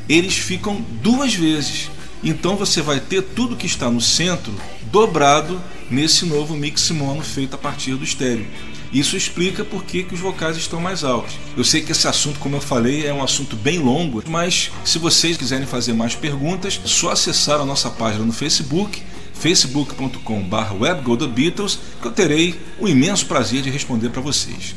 [0.09, 1.91] eles ficam duas vezes.
[2.23, 4.53] Então você vai ter tudo que está no centro
[4.91, 8.45] dobrado nesse novo mix mono feito a partir do estéreo.
[8.91, 11.35] Isso explica por que, que os vocais estão mais altos.
[11.57, 14.97] Eu sei que esse assunto, como eu falei, é um assunto bem longo, mas se
[14.97, 19.01] vocês quiserem fazer mais perguntas, é só acessar a nossa página no Facebook,
[19.33, 24.75] facebook.com.br webgothebeatles, que eu terei o imenso prazer de responder para vocês.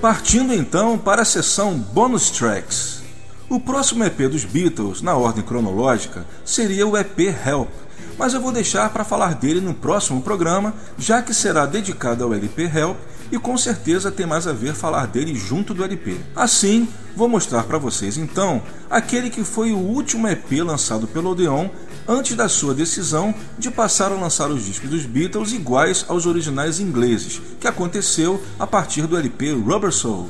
[0.00, 3.02] Partindo então para a seção Bonus Tracks.
[3.48, 7.68] O próximo EP dos Beatles, na ordem cronológica, seria o EP Help,
[8.16, 12.32] mas eu vou deixar para falar dele no próximo programa, já que será dedicado ao
[12.32, 12.96] LP Help
[13.30, 16.16] e com certeza tem mais a ver falar dele junto do LP.
[16.34, 21.68] Assim, vou mostrar para vocês então aquele que foi o último EP lançado pelo Odeon
[22.06, 26.80] antes da sua decisão de passar a lançar os discos dos Beatles iguais aos originais
[26.80, 30.28] ingleses, que aconteceu a partir do LP Rubber Soul.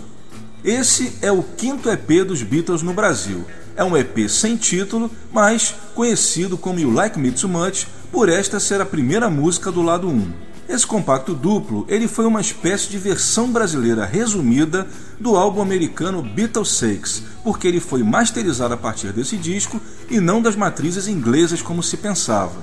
[0.65, 3.45] Esse é o quinto EP dos Beatles no Brasil.
[3.77, 8.59] É um EP sem título, mas conhecido como You Like Me Too Much por esta
[8.59, 10.48] ser a primeira música do lado 1.
[10.69, 14.87] Esse compacto duplo ele foi uma espécie de versão brasileira resumida
[15.19, 20.43] do álbum americano Beatles 6, porque ele foi masterizado a partir desse disco e não
[20.43, 22.63] das matrizes inglesas como se pensava.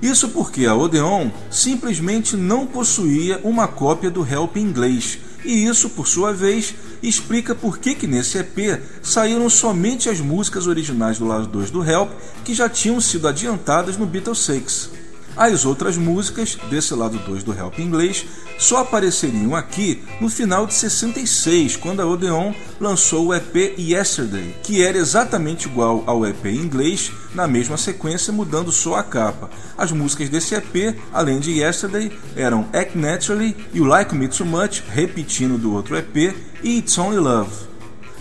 [0.00, 5.90] Isso porque a Odeon simplesmente não possuía uma cópia do Help em inglês, e isso,
[5.90, 11.26] por sua vez, explica por que, que nesse EP saíram somente as músicas originais do
[11.26, 12.12] lado 2 do Help
[12.44, 15.01] que já tinham sido adiantadas no Beatles 6.
[15.36, 18.26] As outras músicas desse lado 2 do Help inglês
[18.58, 24.82] só apareceriam aqui no final de 66, quando a Odeon lançou o EP Yesterday, que
[24.82, 29.48] era exatamente igual ao EP inglês, na mesma sequência, mudando só a capa.
[29.76, 34.82] As músicas desse EP, além de Yesterday, eram Act Naturally, You Like Me Too Much,
[34.86, 37.50] repetindo do outro EP, e It's Only Love.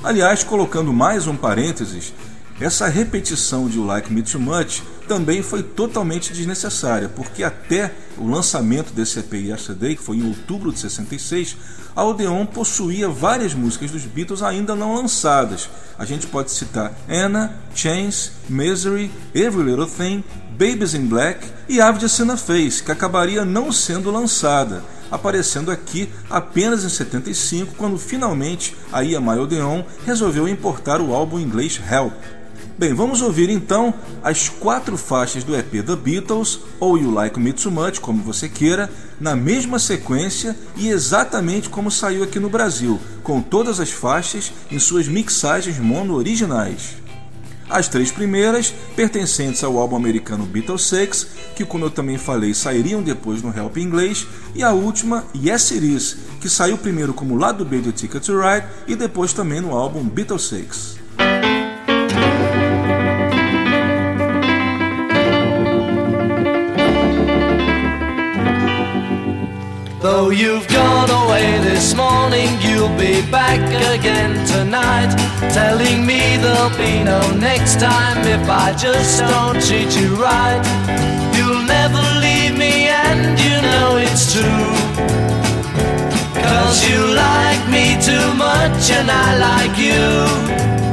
[0.02, 2.14] Aliás, colocando mais um parênteses,
[2.62, 8.28] essa repetição de You Like Me Too Much também foi totalmente desnecessária, porque até o
[8.28, 11.58] lançamento desse EP Yesterday, que foi em outubro de 66,
[11.96, 15.68] a Odeon possuía várias músicas dos Beatles ainda não lançadas.
[15.98, 21.98] A gente pode citar Anna, Chains, Misery, Every Little Thing, Babies in Black e Ave
[21.98, 28.76] de Sina Face, que acabaria não sendo lançada, aparecendo aqui apenas em 75, quando finalmente
[28.94, 32.14] a EMI Odeon resolveu importar o álbum inglês Help.
[32.82, 37.54] Bem, vamos ouvir então as quatro faixas do EP The Beatles, ou You Like Me
[37.54, 43.00] Too Much, como você queira, na mesma sequência e exatamente como saiu aqui no Brasil,
[43.22, 46.96] com todas as faixas em suas mixagens mono originais.
[47.70, 53.04] As três primeiras, pertencentes ao álbum americano Beatles 6, que como eu também falei, sairiam
[53.04, 54.26] depois no Help inglês,
[54.56, 58.66] e a última, Yes Is, que saiu primeiro como lado B do Ticket to Ride
[58.88, 61.51] e depois também no álbum Beatles 6.
[70.02, 73.62] Though you've gone away this morning, you'll be back
[73.94, 75.14] again tonight.
[75.54, 80.58] Telling me there'll be no next time if I just don't treat you right.
[81.38, 84.74] You'll never leave me, and you know it's true.
[86.34, 90.91] Cause you like me too much, and I like you.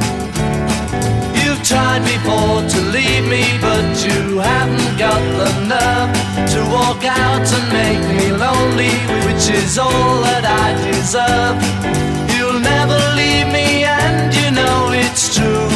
[1.69, 7.65] Tried before to leave me, but you haven't got the nerve to walk out and
[7.71, 8.89] make me lonely,
[9.27, 11.61] which is all that I deserve.
[12.33, 15.69] You'll never leave me, and you know it's true.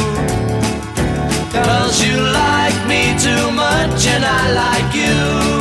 [1.62, 5.53] Cause you like me too much, and I like you.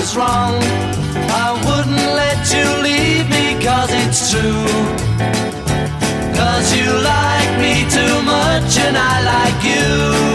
[0.00, 0.54] Was wrong.
[1.44, 4.66] I wouldn't let you leave me cause it's true.
[6.38, 10.29] Cause you like me too much and I like you.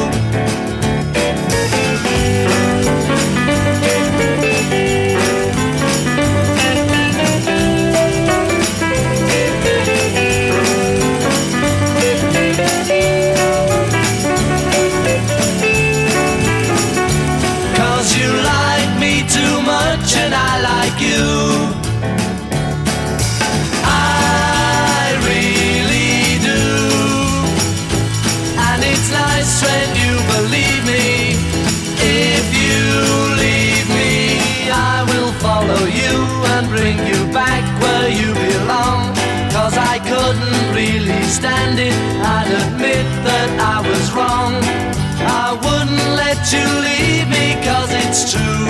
[48.18, 48.68] It's true.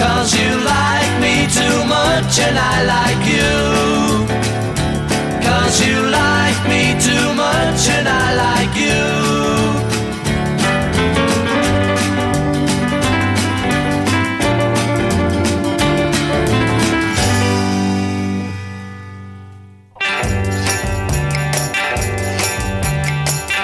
[0.00, 3.52] Cause you like me too much and I like you.
[5.46, 9.36] Cause you like me too much and I like you.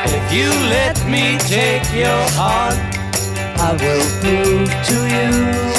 [0.04, 2.71] If you let me take your heart,
[3.82, 5.72] will prove to you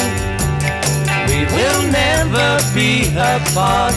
[1.28, 3.95] we will never be apart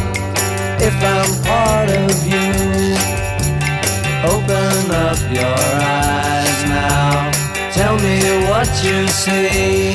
[0.80, 2.50] if I'm part of you.
[4.34, 7.30] Open up your eyes now,
[7.72, 9.94] tell me what you see.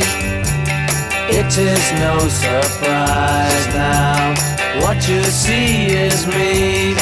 [1.40, 4.34] It is no surprise now,
[4.82, 6.94] what you see is me.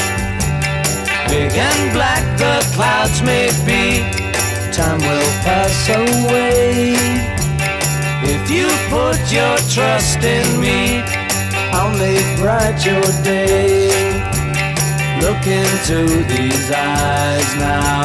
[1.28, 4.02] Big and black the clouds may be,
[4.80, 6.94] time will pass away.
[8.34, 11.02] If you put your trust in me,
[11.76, 13.90] I'll make bright your day.
[15.24, 15.98] Look into
[16.32, 18.02] these eyes now.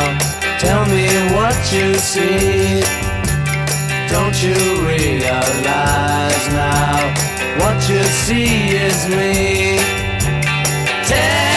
[0.63, 1.05] Tell me
[1.37, 2.83] what you see.
[4.13, 4.59] Don't you
[4.91, 6.95] realize now?
[7.61, 8.51] What you see
[8.87, 9.79] is me.
[11.09, 11.54] Tell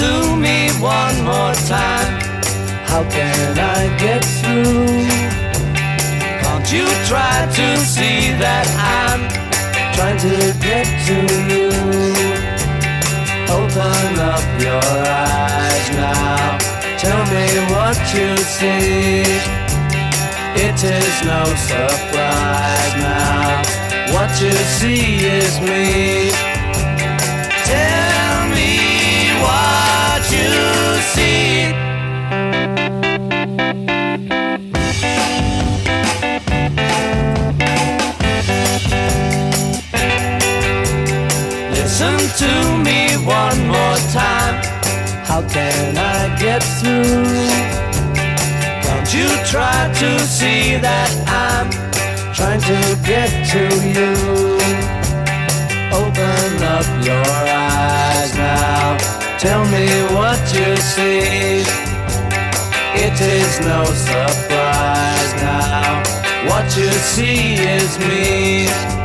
[0.00, 2.12] to me one more time.
[2.90, 5.04] How can I get through?
[6.42, 8.66] Can't you try to see that
[8.98, 9.20] I'm
[9.96, 10.36] trying to
[10.68, 11.16] get to
[11.50, 11.68] you?
[13.58, 16.56] Open up your eyes now.
[17.04, 19.20] Tell me what you see.
[20.66, 23.62] It is no surprise now.
[24.14, 26.49] What you see is me.
[41.72, 42.52] Listen to
[42.84, 44.62] me one more time.
[45.26, 47.24] How can I get through?
[48.84, 51.70] Can't you try to see that I'm
[52.32, 53.62] trying to get to
[53.96, 54.12] you?
[55.92, 59.09] Open up your eyes now.
[59.40, 61.64] Tell me what you see.
[62.92, 66.02] It is no surprise now.
[66.46, 68.99] What you see is me.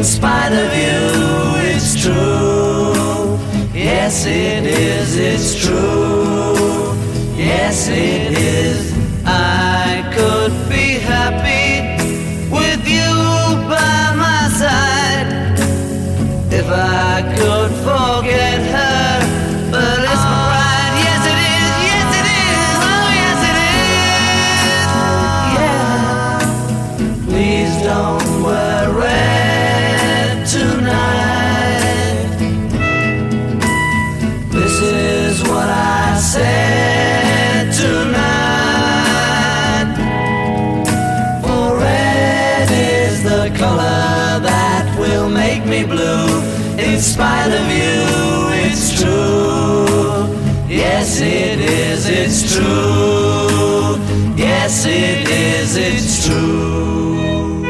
[0.00, 3.38] In spite of you, it's true.
[3.74, 6.94] Yes, it is, it's true.
[7.36, 8.69] Yes, it is.
[51.20, 53.98] Yes, it is, it's true.
[54.38, 57.60] Yes, it is, it's true.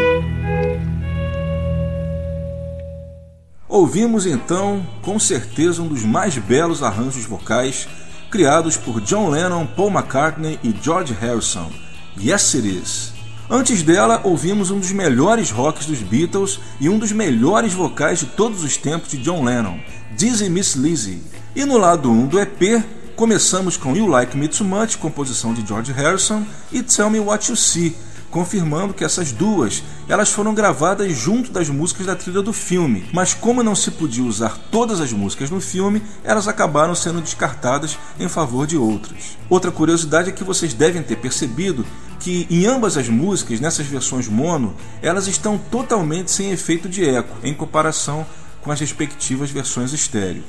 [3.68, 7.88] Ouvimos então, com certeza, um dos mais belos arranjos vocais
[8.30, 11.72] criados por John Lennon, Paul McCartney e George Harrison.
[12.16, 13.12] Yes It Is.
[13.50, 18.26] Antes dela, ouvimos um dos melhores rocks dos Beatles e um dos melhores vocais de
[18.26, 19.80] todos os tempos de John Lennon,
[20.16, 21.20] Dizzy Miss Lizzy.
[21.56, 22.84] E no lado 1 do EP,
[23.20, 26.42] começamos com You Like Me Too Much, composição de George Harrison,
[26.72, 27.94] e Tell Me What You See,
[28.30, 33.34] confirmando que essas duas elas foram gravadas junto das músicas da trilha do filme, mas
[33.34, 38.26] como não se podia usar todas as músicas no filme, elas acabaram sendo descartadas em
[38.26, 39.36] favor de outras.
[39.50, 41.84] Outra curiosidade é que vocês devem ter percebido
[42.18, 47.36] que em ambas as músicas, nessas versões mono, elas estão totalmente sem efeito de eco,
[47.44, 48.24] em comparação
[48.62, 50.42] com as respectivas versões estéreo.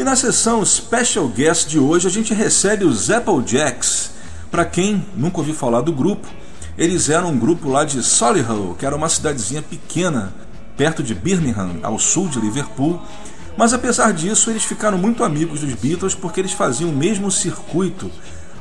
[0.00, 4.12] E na sessão Special Guest de hoje a gente recebe os Applejacks.
[4.50, 6.26] Para quem nunca ouviu falar do grupo,
[6.78, 10.32] eles eram um grupo lá de Solihull, que era uma cidadezinha pequena,
[10.80, 12.98] perto de Birmingham, ao sul de Liverpool.
[13.54, 18.10] Mas apesar disso, eles ficaram muito amigos dos Beatles porque eles faziam o mesmo circuito,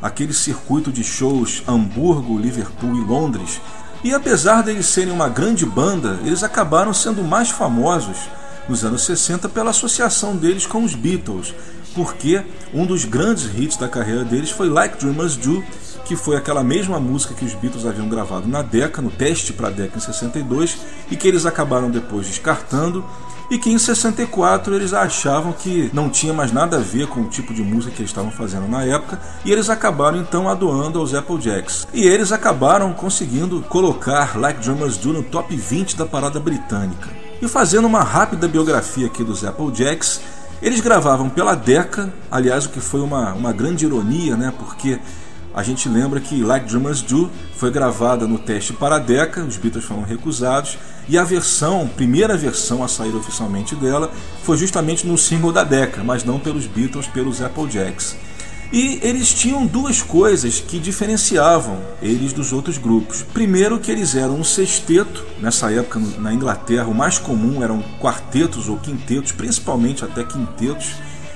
[0.01, 3.61] aquele circuito de shows Hamburgo, Liverpool e Londres.
[4.03, 8.17] E apesar deles serem uma grande banda, eles acabaram sendo mais famosos
[8.67, 11.55] nos anos 60 pela associação deles com os Beatles,
[11.95, 12.43] porque
[12.73, 15.63] um dos grandes hits da carreira deles foi Like Dreamers Do,
[16.09, 19.67] que foi aquela mesma música que os Beatles haviam gravado na Decca, no teste para
[19.67, 20.75] a Decca em 62,
[21.11, 23.05] e que eles acabaram depois descartando,
[23.51, 27.29] e que em 64 eles achavam que não tinha mais nada a ver com o
[27.29, 30.97] tipo de música que eles estavam fazendo na época, e eles acabaram então a doando
[30.97, 31.87] aos Applejacks.
[31.93, 37.07] E eles acabaram conseguindo colocar Like Drummers Do no top 20 da parada britânica.
[37.39, 40.21] E fazendo uma rápida biografia aqui dos Applejacks,
[40.59, 44.51] eles gravavam pela Decca, aliás, o que foi uma, uma grande ironia, né?
[44.57, 44.99] Porque
[45.53, 49.57] a gente lembra que Like Drummers Do foi gravada no teste para a Decca, os
[49.57, 50.77] Beatles foram recusados,
[51.07, 54.11] e a versão, primeira versão a sair oficialmente dela,
[54.43, 58.15] foi justamente no single da Decca, mas não pelos Beatles, pelos Applejacks.
[58.71, 63.23] E eles tinham duas coisas que diferenciavam eles dos outros grupos.
[63.33, 68.69] Primeiro, que eles eram um sexteto, nessa época na Inglaterra o mais comum eram quartetos
[68.69, 70.91] ou quintetos, principalmente até quintetos,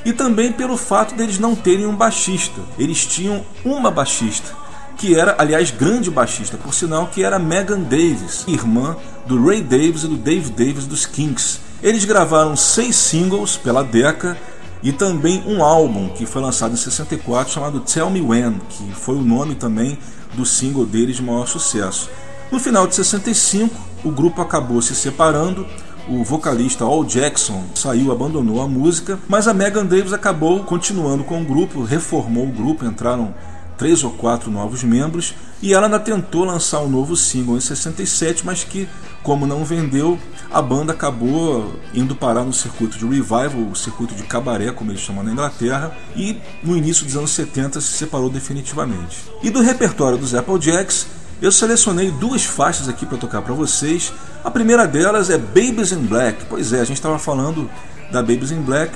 [0.06, 2.62] e também pelo fato deles não terem um baixista.
[2.78, 4.52] Eles tinham uma baixista,
[4.98, 8.96] que era, aliás, grande baixista, por sinal, que era Megan Davis, irmã
[9.26, 11.62] do Ray Davis e do Dave Davis dos Kinks.
[11.82, 14.38] Eles gravaram seis singles pela Decca
[14.82, 19.16] e também um álbum que foi lançado em 64 chamado Tell Me When, que foi
[19.16, 19.98] o nome também
[20.34, 22.10] do single deles de maior sucesso.
[22.52, 25.66] No final de 65, o grupo acabou se separando.
[26.08, 31.42] O vocalista Al Jackson saiu, abandonou a música, mas a Megan Davis acabou continuando com
[31.42, 33.34] o grupo, reformou o grupo, entraram
[33.78, 38.46] três ou quatro novos membros e ela ainda tentou lançar um novo single em 67,
[38.46, 38.88] mas que,
[39.24, 40.20] como não vendeu,
[40.52, 45.02] a banda acabou indo parar no circuito de revival, o circuito de cabaré, como eles
[45.02, 49.24] chamam na Inglaterra, e no início dos anos 70 se separou definitivamente.
[49.42, 51.08] E do repertório dos Applejacks,
[51.42, 54.14] eu selecionei duas faixas aqui para tocar para vocês.
[54.44, 56.46] A primeira delas é Babies in Black.
[56.50, 57.70] Pois é, a gente estava falando
[58.12, 58.94] da Babies in Black.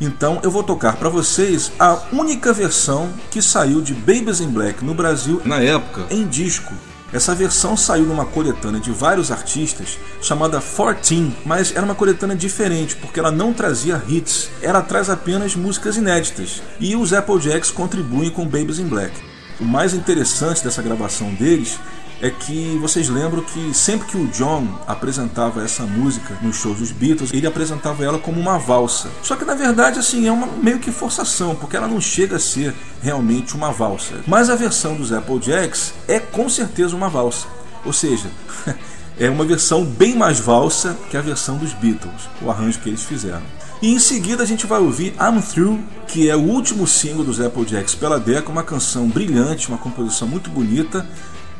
[0.00, 4.84] Então eu vou tocar para vocês a única versão que saiu de Babies in Black
[4.84, 6.72] no Brasil Na época, em disco.
[7.12, 12.94] Essa versão saiu numa coletânea de vários artistas chamada 14, mas era uma coletânea diferente
[12.96, 16.62] porque ela não trazia hits, ela traz apenas músicas inéditas.
[16.78, 19.29] E os Applejacks contribuem com Babies in Black.
[19.60, 21.78] O mais interessante dessa gravação deles
[22.22, 26.92] é que vocês lembram que sempre que o John apresentava essa música nos shows dos
[26.92, 29.10] Beatles, ele apresentava ela como uma valsa.
[29.22, 32.40] Só que na verdade assim é uma meio que forçação, porque ela não chega a
[32.40, 34.22] ser realmente uma valsa.
[34.26, 37.46] Mas a versão dos Applejacks é com certeza uma valsa.
[37.84, 38.30] Ou seja,
[39.18, 43.02] é uma versão bem mais valsa que a versão dos Beatles, o arranjo que eles
[43.02, 43.42] fizeram.
[43.82, 47.40] E em seguida a gente vai ouvir I'm Through, que é o último single dos
[47.40, 51.08] Applejacks pela Decca, uma canção brilhante, uma composição muito bonita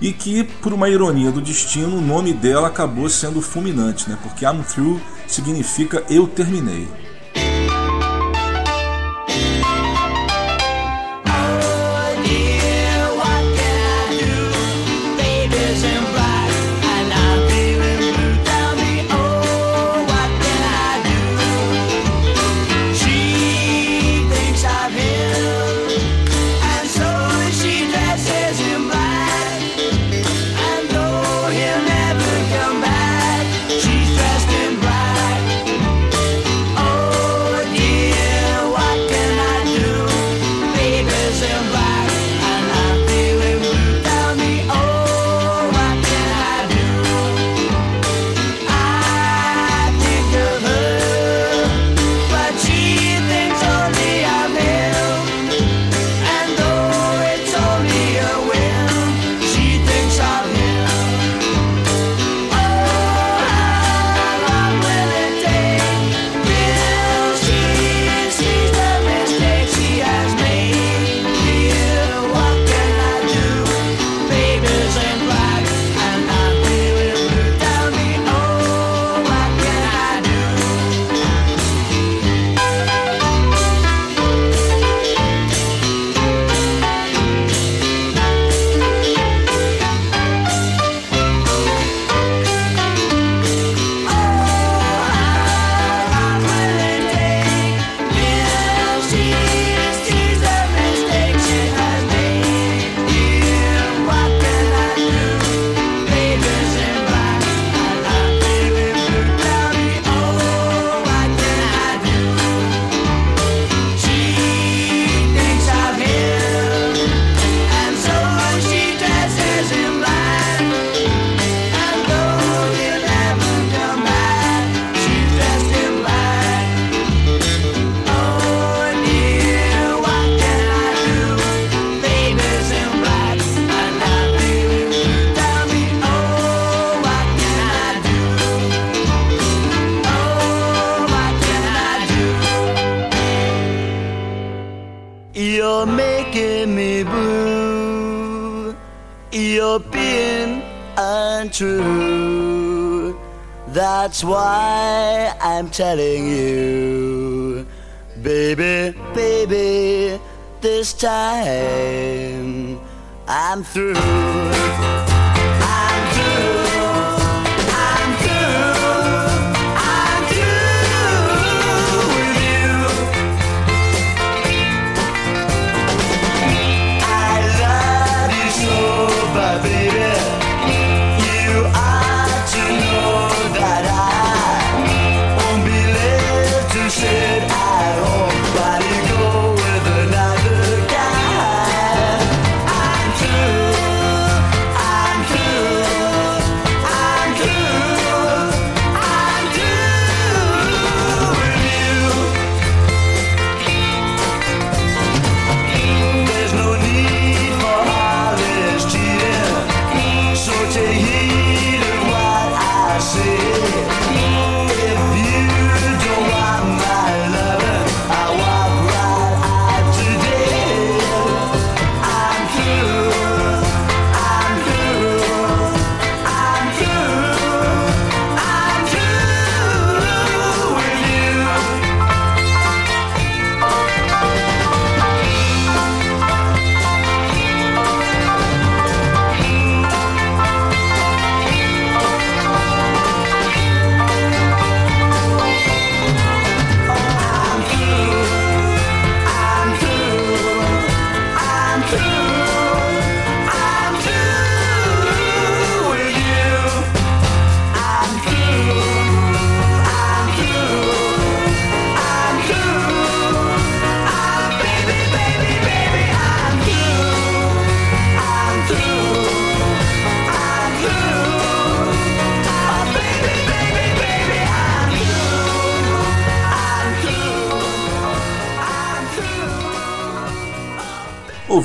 [0.03, 4.19] e que, por uma ironia do destino, o nome dela acabou sendo fulminante, né?
[4.23, 6.89] porque I'm Through significa eu terminei.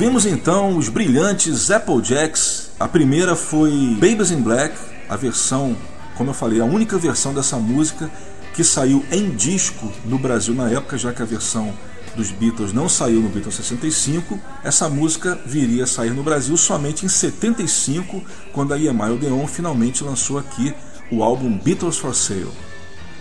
[0.05, 2.69] Ouvimos então os brilhantes Applejacks.
[2.79, 4.77] A primeira foi Babies in Black,
[5.09, 5.75] a versão,
[6.15, 8.07] como eu falei, a única versão dessa música
[8.53, 11.73] que saiu em disco no Brasil na época, já que a versão
[12.15, 14.39] dos Beatles não saiu no Beatles 65.
[14.63, 18.23] Essa música viria a sair no Brasil somente em 75,
[18.53, 20.71] quando a EMI Odeon finalmente lançou aqui
[21.11, 22.51] o álbum Beatles for Sale.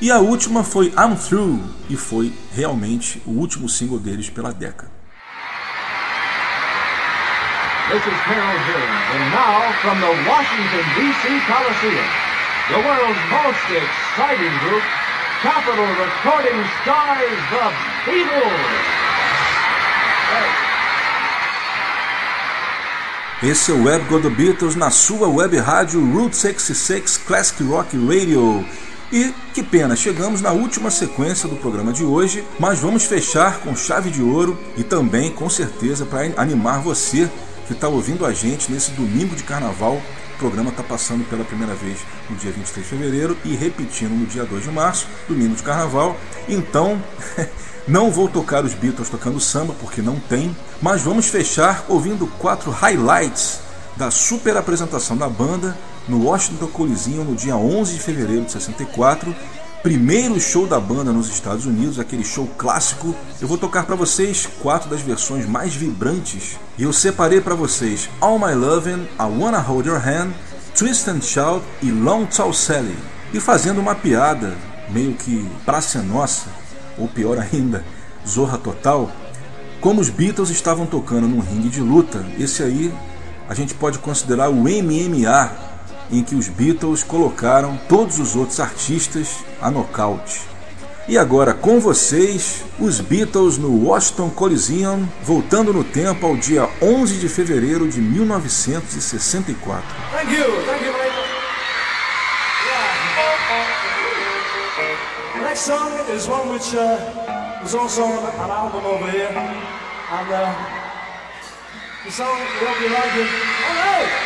[0.02, 4.94] E a última foi I'm Through, e foi realmente o último single deles pela década.
[7.95, 8.59] This is Carol
[9.15, 11.31] and now from the Washington, D.C.
[11.47, 12.09] Coliseum,
[12.75, 14.83] the world's most exciting group,
[15.41, 17.66] Capitol Recording Stars, the
[18.05, 19.05] Beatles!
[23.45, 27.97] Esse é o Web Go The Beatles na sua web rádio Route 66 Classic Rock
[27.97, 28.66] Radio.
[29.12, 33.77] E que pena, chegamos na última sequência do programa de hoje, mas vamos fechar com
[33.77, 37.31] chave de ouro e também, com certeza, para animar você
[37.66, 40.01] que está ouvindo a gente nesse domingo de carnaval.
[40.35, 44.27] O programa está passando pela primeira vez no dia 23 de fevereiro e repetindo no
[44.27, 46.16] dia 2 de março, domingo de carnaval.
[46.49, 47.01] Então,
[47.86, 52.70] não vou tocar os Beatles tocando samba, porque não tem, mas vamos fechar ouvindo quatro
[52.70, 53.61] highlights
[53.97, 55.77] da super apresentação da banda
[56.09, 59.35] no Washington Coliseum no dia 11 de fevereiro de 64
[59.85, 63.15] primeiro show da banda nos Estados Unidos, aquele show clássico.
[63.39, 68.09] Eu vou tocar para vocês quatro das versões mais vibrantes e eu separei para vocês
[68.19, 70.31] All My Lovin', I Wanna Hold Your Hand,
[70.74, 72.97] Twist and Shout e Long Tall Sally.
[73.35, 74.55] E fazendo uma piada,
[74.89, 76.47] meio que praça nossa,
[76.97, 77.85] ou pior ainda,
[78.27, 79.12] zorra total,
[79.82, 82.90] como os Beatles estavam tocando num ringue de luta, esse aí
[83.47, 85.74] a gente pode considerar o MMA
[86.10, 90.40] em que os Beatles colocaram todos os outros artistas a nocaute.
[91.06, 97.18] E agora com vocês, os Beatles no Washington Coliseum, voltando no tempo ao dia 11
[97.18, 99.85] de fevereiro de 1964.
[100.12, 100.94] Thank you, thank you.
[102.64, 105.43] Yeah.
[105.43, 106.97] Next song is one which uh,
[107.62, 110.55] was also on an album over here, and uh,
[112.05, 113.28] the song hope you like it.
[113.28, 114.24] Hello.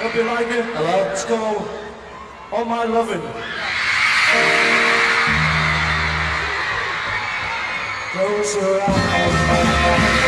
[0.00, 0.64] Hope you like it.
[0.64, 0.96] Hello.
[0.96, 1.68] Let's go.
[2.52, 3.20] All My Loving.
[8.12, 10.19] Close your eyes.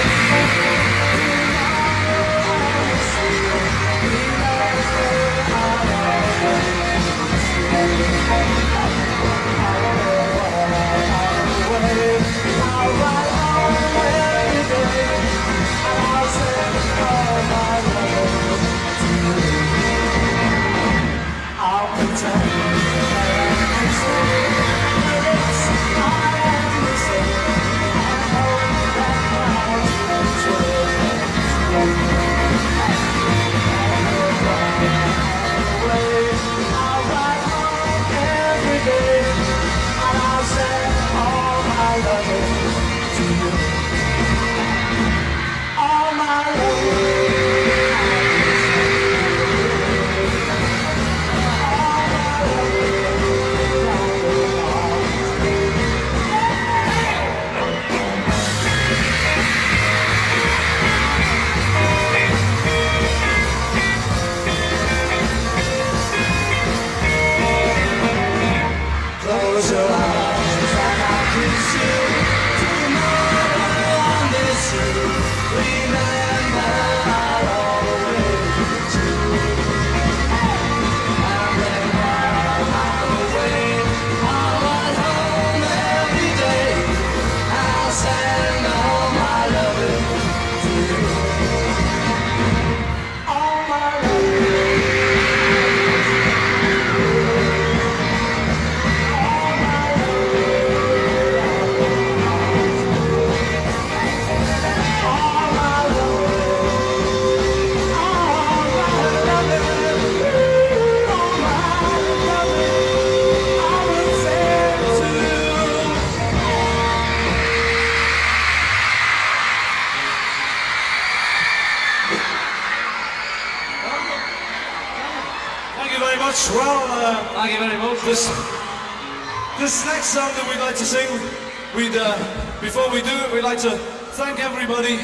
[132.63, 133.77] Before we do it, we'd like to
[134.15, 134.95] thank everybody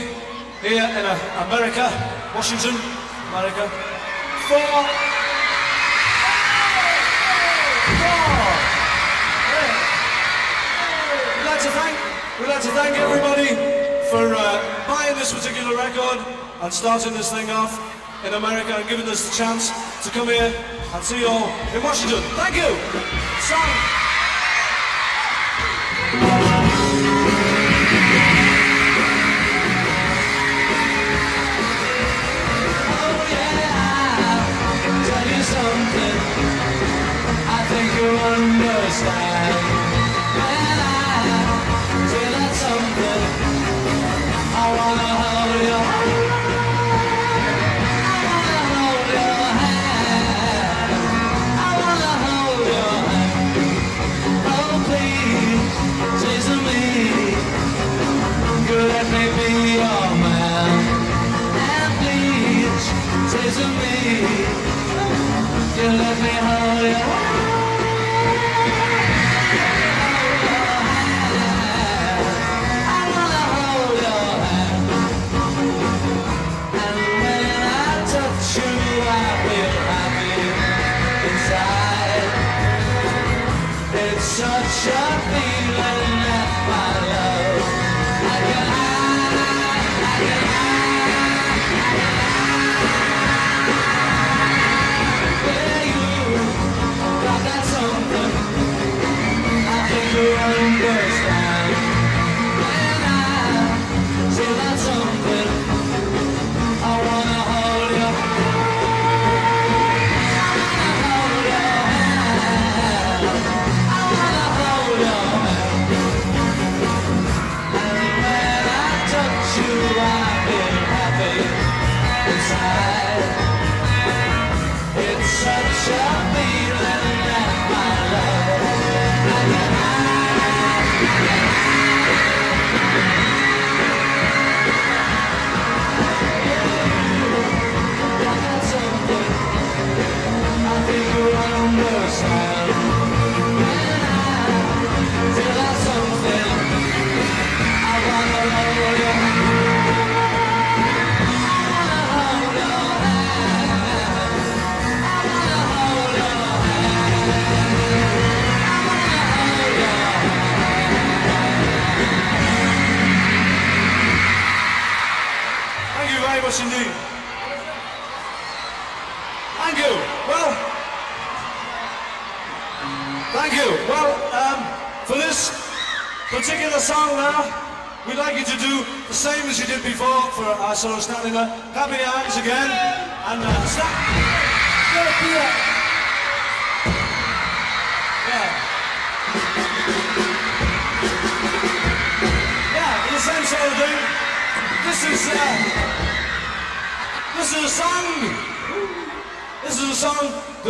[0.62, 1.90] here in uh, America,
[2.32, 2.70] Washington,
[3.34, 3.66] America,
[4.46, 4.62] for...
[11.34, 11.98] We'd like to thank,
[12.38, 13.48] we'd like to thank everybody
[14.08, 16.24] for uh, buying this particular record
[16.62, 17.74] and starting this thing off
[18.24, 19.72] in America and giving us the chance
[20.04, 20.54] to come here
[20.94, 22.22] and see you all in Washington.
[22.38, 22.70] Thank you.
[23.42, 23.97] Sam.
[38.16, 39.27] understand.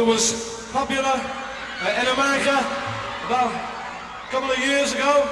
[0.09, 2.56] was popular uh, in America
[3.28, 5.28] about a couple of years ago.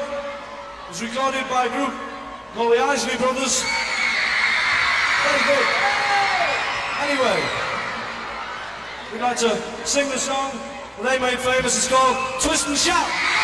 [0.84, 1.94] It was recorded by a group
[2.52, 3.64] called the Isley Brothers.
[5.24, 5.66] Very good.
[7.08, 7.38] Anyway,
[9.12, 10.52] we'd like to sing the song
[11.02, 11.76] they made famous.
[11.76, 13.35] It's called Twist and Shout.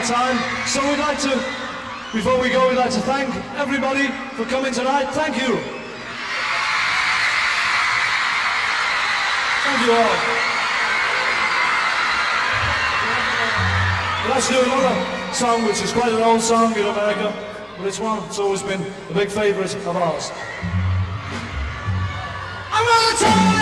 [0.00, 1.30] Our time, so we'd like to,
[2.12, 5.06] before we go, we'd like to thank everybody for coming tonight.
[5.12, 5.58] Thank you.
[9.64, 10.16] Thank you all.
[14.30, 17.34] Let's do another song which is quite an old song in America,
[17.76, 20.30] but it's one that's always been a big favourite of ours.
[22.72, 23.59] I'm gonna tell them,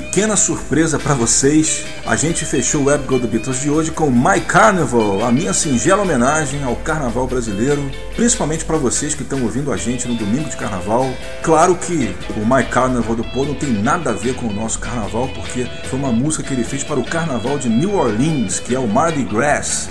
[0.00, 4.40] pequena surpresa para vocês, a gente fechou o Web Go Beatles de hoje com My
[4.40, 9.76] Carnival, a minha singela homenagem ao carnaval brasileiro, principalmente para vocês que estão ouvindo a
[9.76, 11.08] gente no domingo de carnaval.
[11.44, 14.80] Claro que o My Carnival do Paul não tem nada a ver com o nosso
[14.80, 18.74] carnaval, porque foi uma música que ele fez para o carnaval de New Orleans, que
[18.74, 19.88] é o Mardi Gras,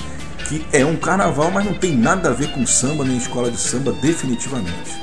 [0.49, 3.57] que é um carnaval, mas não tem nada a ver com samba nem escola de
[3.57, 5.02] samba, definitivamente.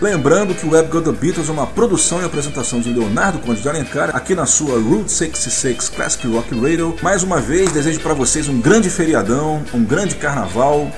[0.00, 3.62] Lembrando que o Web Go The Beatles é uma produção e apresentação de Leonardo Conde
[3.62, 6.94] de Alencar aqui na sua Route 66 Classic Rock Radio.
[7.02, 10.92] Mais uma vez, desejo para vocês um grande feriadão, um grande carnaval.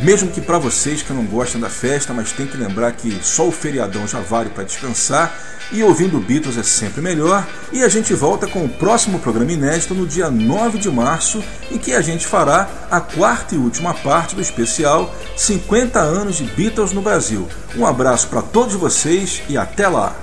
[0.00, 3.46] Mesmo que para vocês que não gostam da festa, mas tem que lembrar que só
[3.46, 5.32] o feriadão já vale para descansar
[5.70, 7.46] e ouvindo Beatles é sempre melhor.
[7.72, 11.78] E a gente volta com o próximo programa inédito no dia 9 de março, em
[11.78, 16.92] que a gente fará a quarta e última parte do especial 50 anos de Beatles
[16.92, 17.48] no Brasil.
[17.76, 20.14] Um abraço para todos vocês e até lá!